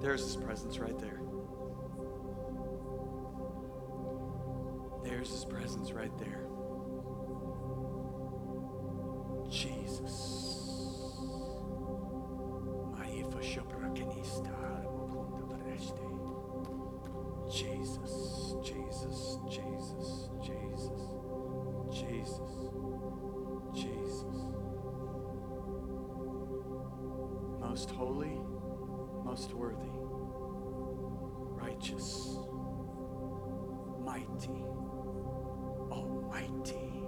[0.01, 1.21] There's his presence right there.
[5.05, 6.42] There's his presence right there.
[27.73, 28.37] Most holy,
[29.25, 29.89] most worthy,
[31.59, 32.37] righteous,
[34.05, 34.63] mighty,
[35.91, 37.02] almighty,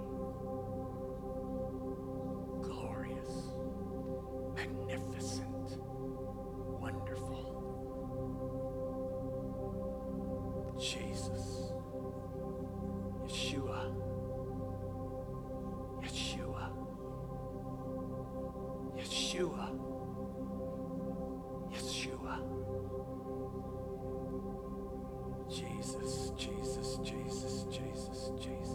[25.76, 28.70] Jesus, Jesus, Jesus, Jesus, Jesus.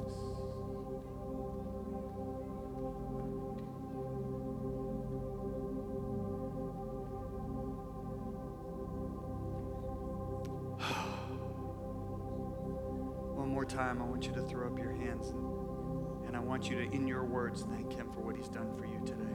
[13.34, 16.70] One more time, I want you to throw up your hands and, and I want
[16.70, 19.26] you to, in your words, thank Him for what He's done for you today.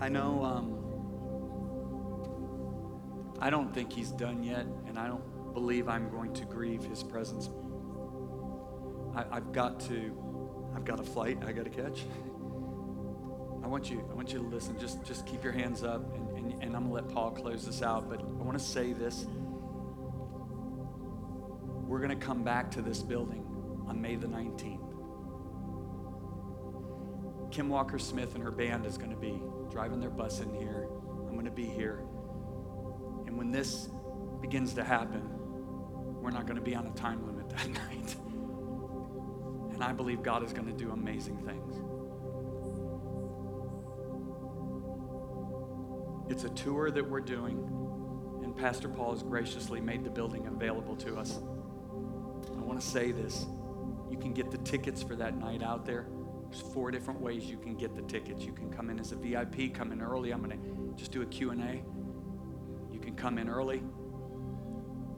[0.00, 0.71] I know um,
[3.42, 7.02] I don't think He's done yet, and I don't believe I'm going to grieve His
[7.02, 7.50] presence.
[9.16, 10.16] I, I've got to,
[10.76, 12.04] I've got a flight I got to catch.
[13.64, 14.78] I want you, I want you to listen.
[14.78, 17.82] Just, just keep your hands up, and, and, and I'm gonna let Paul close this
[17.82, 18.08] out.
[18.08, 19.26] But I want to say this:
[21.88, 23.44] we're gonna come back to this building
[23.88, 24.78] on May the 19th.
[27.50, 30.86] Kim Walker Smith and her band is gonna be driving their bus in here.
[31.28, 32.04] I'm gonna be here,
[33.42, 33.88] when this
[34.40, 35.20] begins to happen,
[36.22, 38.14] we're not gonna be on a time limit that night.
[39.72, 41.74] And I believe God is gonna do amazing things.
[46.30, 47.58] It's a tour that we're doing,
[48.44, 51.40] and Pastor Paul has graciously made the building available to us.
[52.56, 53.44] I want to say this.
[54.08, 56.06] You can get the tickets for that night out there.
[56.48, 58.44] There's four different ways you can get the tickets.
[58.44, 60.30] You can come in as a VIP, come in early.
[60.30, 61.82] I'm going to just do a Q&A.
[63.22, 63.76] Come in early.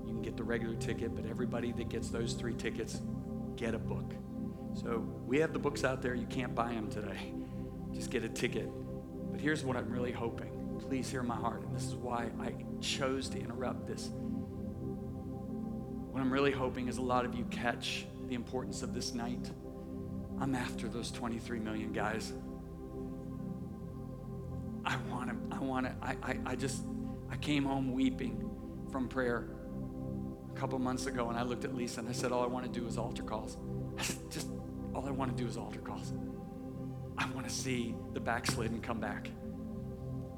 [0.05, 3.01] You can get the regular ticket, but everybody that gets those three tickets
[3.57, 4.13] get a book.
[4.75, 6.15] So we have the books out there.
[6.15, 7.33] You can't buy them today.
[7.95, 8.69] Just get a ticket.
[9.31, 10.77] But here's what I'm really hoping.
[10.87, 12.53] Please hear my heart, and this is why I
[12.83, 14.11] chose to interrupt this.
[16.11, 19.51] What I'm really hoping is a lot of you catch the importance of this night.
[20.39, 22.35] I'm after those 23 million guys.
[24.85, 26.83] I want to, I want to, I, I, I just,
[27.35, 28.49] I came home weeping
[28.93, 29.49] from prayer
[30.49, 32.65] a couple months ago, and I looked at Lisa and I said, All I want
[32.65, 33.59] to do is altar calls.
[34.31, 34.51] just,
[34.95, 36.13] all I want to do is altar calls.
[37.19, 39.31] I want to see the backslidden come back.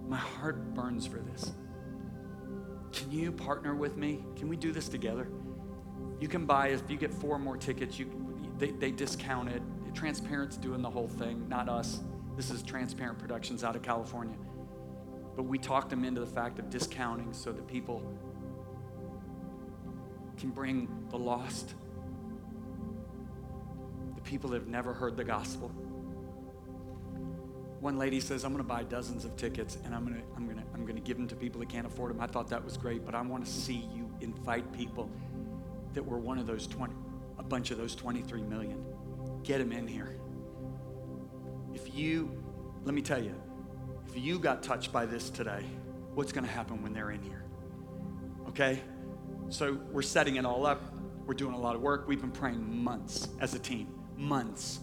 [0.08, 1.52] My heart burns for this.
[2.92, 4.24] Can you partner with me?
[4.34, 5.28] Can we do this together?
[6.18, 8.10] You can buy, if you get four more tickets, you,
[8.56, 9.60] they, they discount it.
[9.92, 12.00] Transparent's doing the whole thing, not us.
[12.38, 14.36] This is Transparent Productions out of California.
[15.36, 18.02] But we talked them into the fact of discounting so that people
[20.38, 21.74] can bring the lost,
[24.14, 25.70] the people that have never heard the gospel.
[27.80, 30.46] One lady says, I'm going to buy dozens of tickets and I'm going to, I'm
[30.46, 32.20] going to, I'm going to give them to people that can't afford them.
[32.20, 35.10] I thought that was great, but I want to see you invite people
[35.92, 36.94] that were one of those 20,
[37.38, 38.82] a bunch of those 23 million.
[39.42, 40.18] Get them in here.
[41.74, 42.42] If you,
[42.84, 43.34] let me tell you,
[44.16, 45.62] if you got touched by this today,
[46.14, 47.44] what's going to happen when they're in here?
[48.48, 48.80] Okay?
[49.50, 50.80] So we're setting it all up.
[51.26, 52.08] We're doing a lot of work.
[52.08, 54.80] We've been praying months as a team, months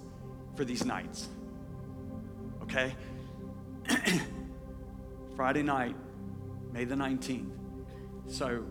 [0.55, 1.30] for these nights.
[2.61, 2.95] Okay?
[5.35, 5.95] Friday night,
[6.72, 7.49] May the 19th.
[8.27, 8.64] So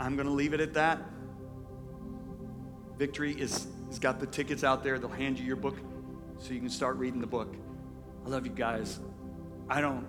[0.00, 1.02] I'm going to leave it at that.
[2.96, 4.98] Victory is, has got the tickets out there.
[4.98, 5.76] They'll hand you your book
[6.38, 7.54] so you can start reading the book.
[8.24, 9.00] I love you guys.
[9.68, 10.06] I don't,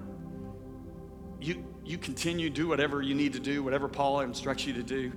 [1.39, 5.11] you, you continue, do whatever you need to do, whatever Paul instructs you to do.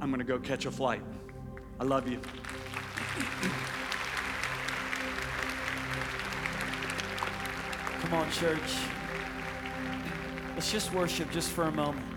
[0.00, 1.02] I'm going to go catch a flight.
[1.80, 2.20] I love you.
[8.00, 8.60] Come on, church.
[10.54, 12.15] Let's just worship just for a moment.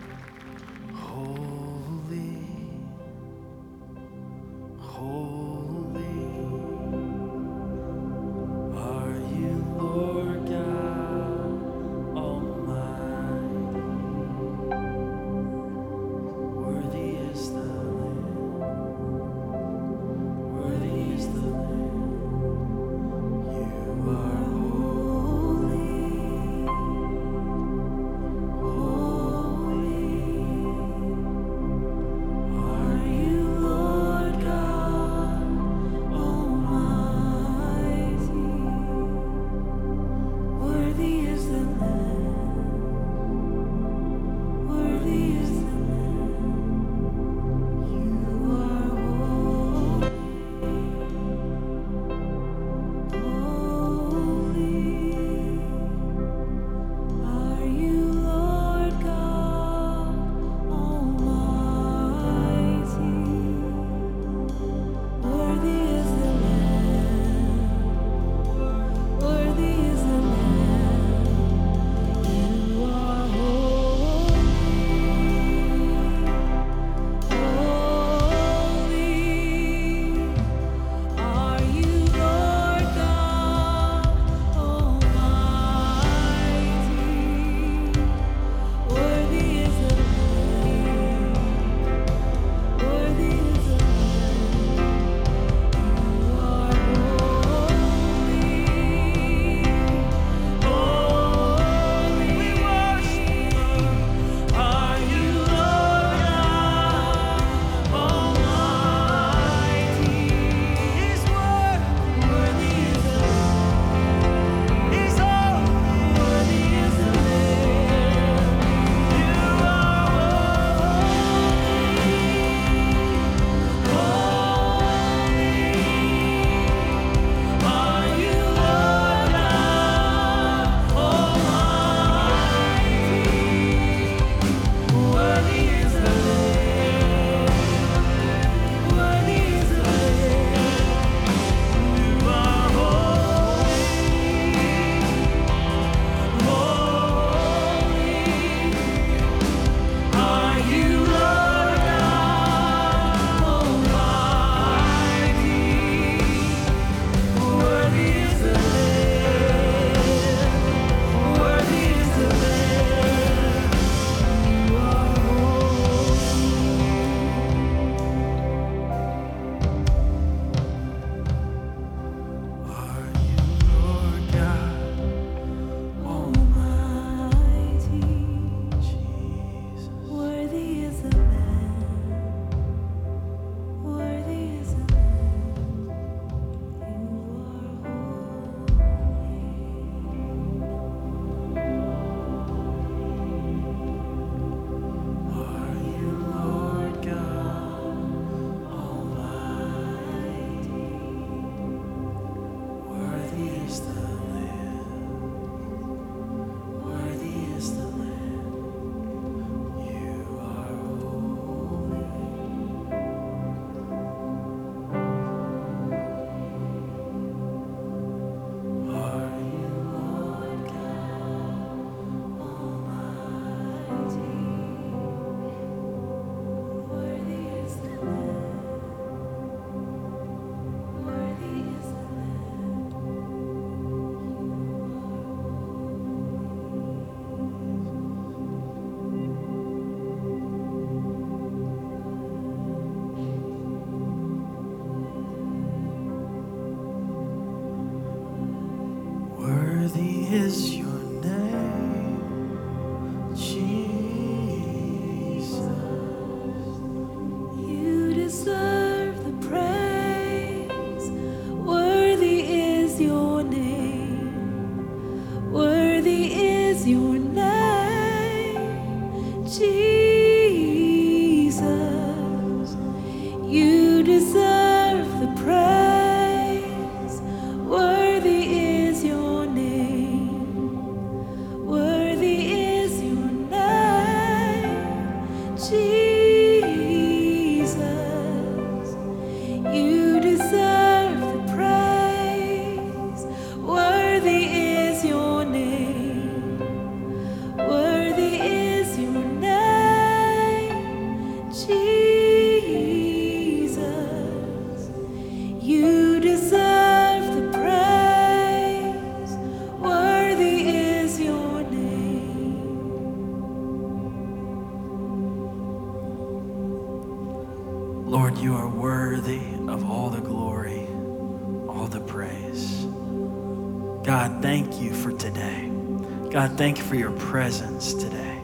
[327.30, 328.41] Presence today.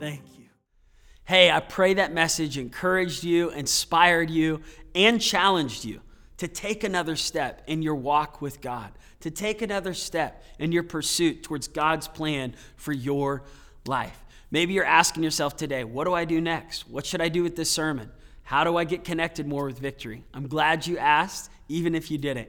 [0.00, 0.46] Thank you.
[1.22, 4.60] Hey, I pray that message encouraged you, inspired you,
[4.92, 6.00] and challenged you
[6.38, 8.90] to take another step in your walk with God,
[9.20, 13.44] to take another step in your pursuit towards God's plan for your
[13.86, 14.24] life.
[14.50, 16.90] Maybe you're asking yourself today, what do I do next?
[16.90, 18.10] What should I do with this sermon?
[18.42, 20.24] How do I get connected more with victory?
[20.34, 22.48] I'm glad you asked, even if you didn't.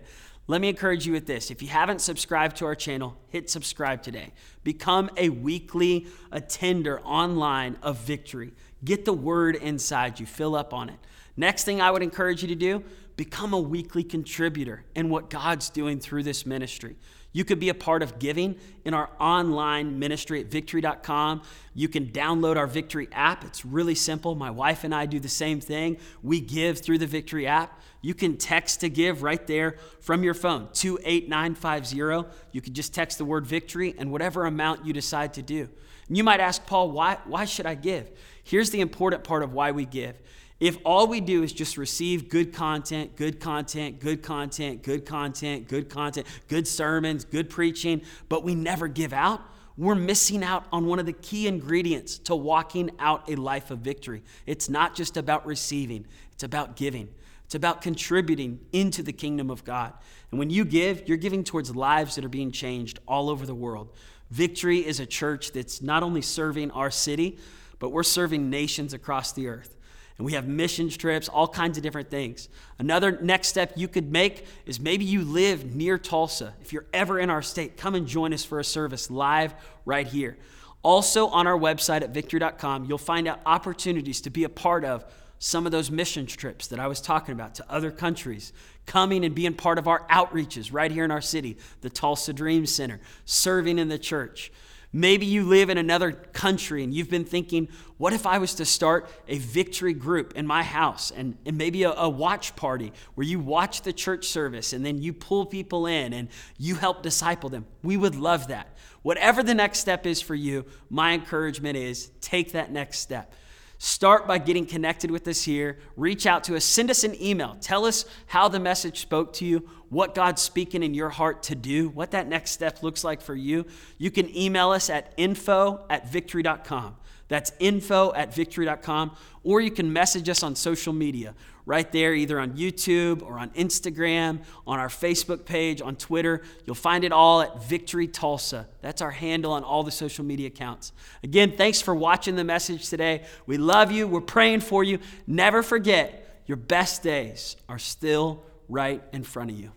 [0.49, 1.51] Let me encourage you with this.
[1.51, 4.31] If you haven't subscribed to our channel, hit subscribe today.
[4.63, 8.53] Become a weekly attender online of victory.
[8.84, 10.95] Get the word inside you, fill up on it.
[11.38, 12.84] Next thing I would encourage you to do,
[13.15, 16.95] become a weekly contributor in what God's doing through this ministry.
[17.31, 21.43] You could be a part of giving in our online ministry at victory.com.
[21.76, 23.43] You can download our Victory app.
[23.43, 24.34] It's really simple.
[24.34, 25.97] My wife and I do the same thing.
[26.23, 27.80] We give through the Victory app.
[28.01, 32.30] You can text to give right there from your phone, 28950.
[32.51, 35.69] You can just text the word victory and whatever amount you decide to do.
[36.07, 38.10] And you might ask, Paul, why, why should I give?
[38.43, 40.18] Here's the important part of why we give.
[40.60, 45.68] If all we do is just receive good content, good content, good content, good content,
[45.69, 49.41] good content, good sermons, good preaching, but we never give out,
[49.77, 53.80] we're missing out on one of the key ingredients to walking out a life of
[53.80, 54.22] victory.
[54.45, 57.07] It's not just about receiving, it's about giving.
[57.45, 59.94] It's about contributing into the kingdom of God.
[60.30, 63.56] And when you give, you're giving towards lives that are being changed all over the
[63.56, 63.90] world.
[64.30, 67.40] Victory is a church that's not only serving our city,
[67.80, 69.77] but we're serving nations across the earth.
[70.19, 72.49] And we have missions trips, all kinds of different things.
[72.77, 76.53] Another next step you could make is maybe you live near Tulsa.
[76.61, 79.55] If you're ever in our state, come and join us for a service live
[79.85, 80.37] right here.
[80.83, 85.05] Also, on our website at victory.com, you'll find out opportunities to be a part of
[85.39, 88.51] some of those mission trips that I was talking about to other countries,
[88.85, 92.65] coming and being part of our outreaches right here in our city, the Tulsa Dream
[92.65, 94.51] Center, serving in the church.
[94.91, 98.65] Maybe you live in another country and you've been thinking, what if I was to
[98.65, 103.27] start a victory group in my house and, and maybe a, a watch party where
[103.27, 107.49] you watch the church service and then you pull people in and you help disciple
[107.49, 107.67] them?
[107.83, 108.75] We would love that.
[109.03, 113.35] Whatever the next step is for you, my encouragement is take that next step.
[113.81, 115.79] Start by getting connected with us here.
[115.95, 116.65] Reach out to us.
[116.65, 117.55] Send us an email.
[117.61, 121.55] Tell us how the message spoke to you, what God's speaking in your heart to
[121.55, 123.65] do, what that next step looks like for you.
[123.97, 126.95] You can email us at info at victory.com.
[127.27, 129.15] That's info at victory.com.
[129.43, 131.35] Or you can message us on social media
[131.65, 136.41] right there, either on YouTube or on Instagram, on our Facebook page, on Twitter.
[136.65, 138.67] You'll find it all at Victory Tulsa.
[138.81, 140.91] That's our handle on all the social media accounts.
[141.23, 143.25] Again, thanks for watching the message today.
[143.45, 144.07] We love you.
[144.07, 144.97] We're praying for you.
[145.27, 149.71] Never forget, your best days are still right in front of you.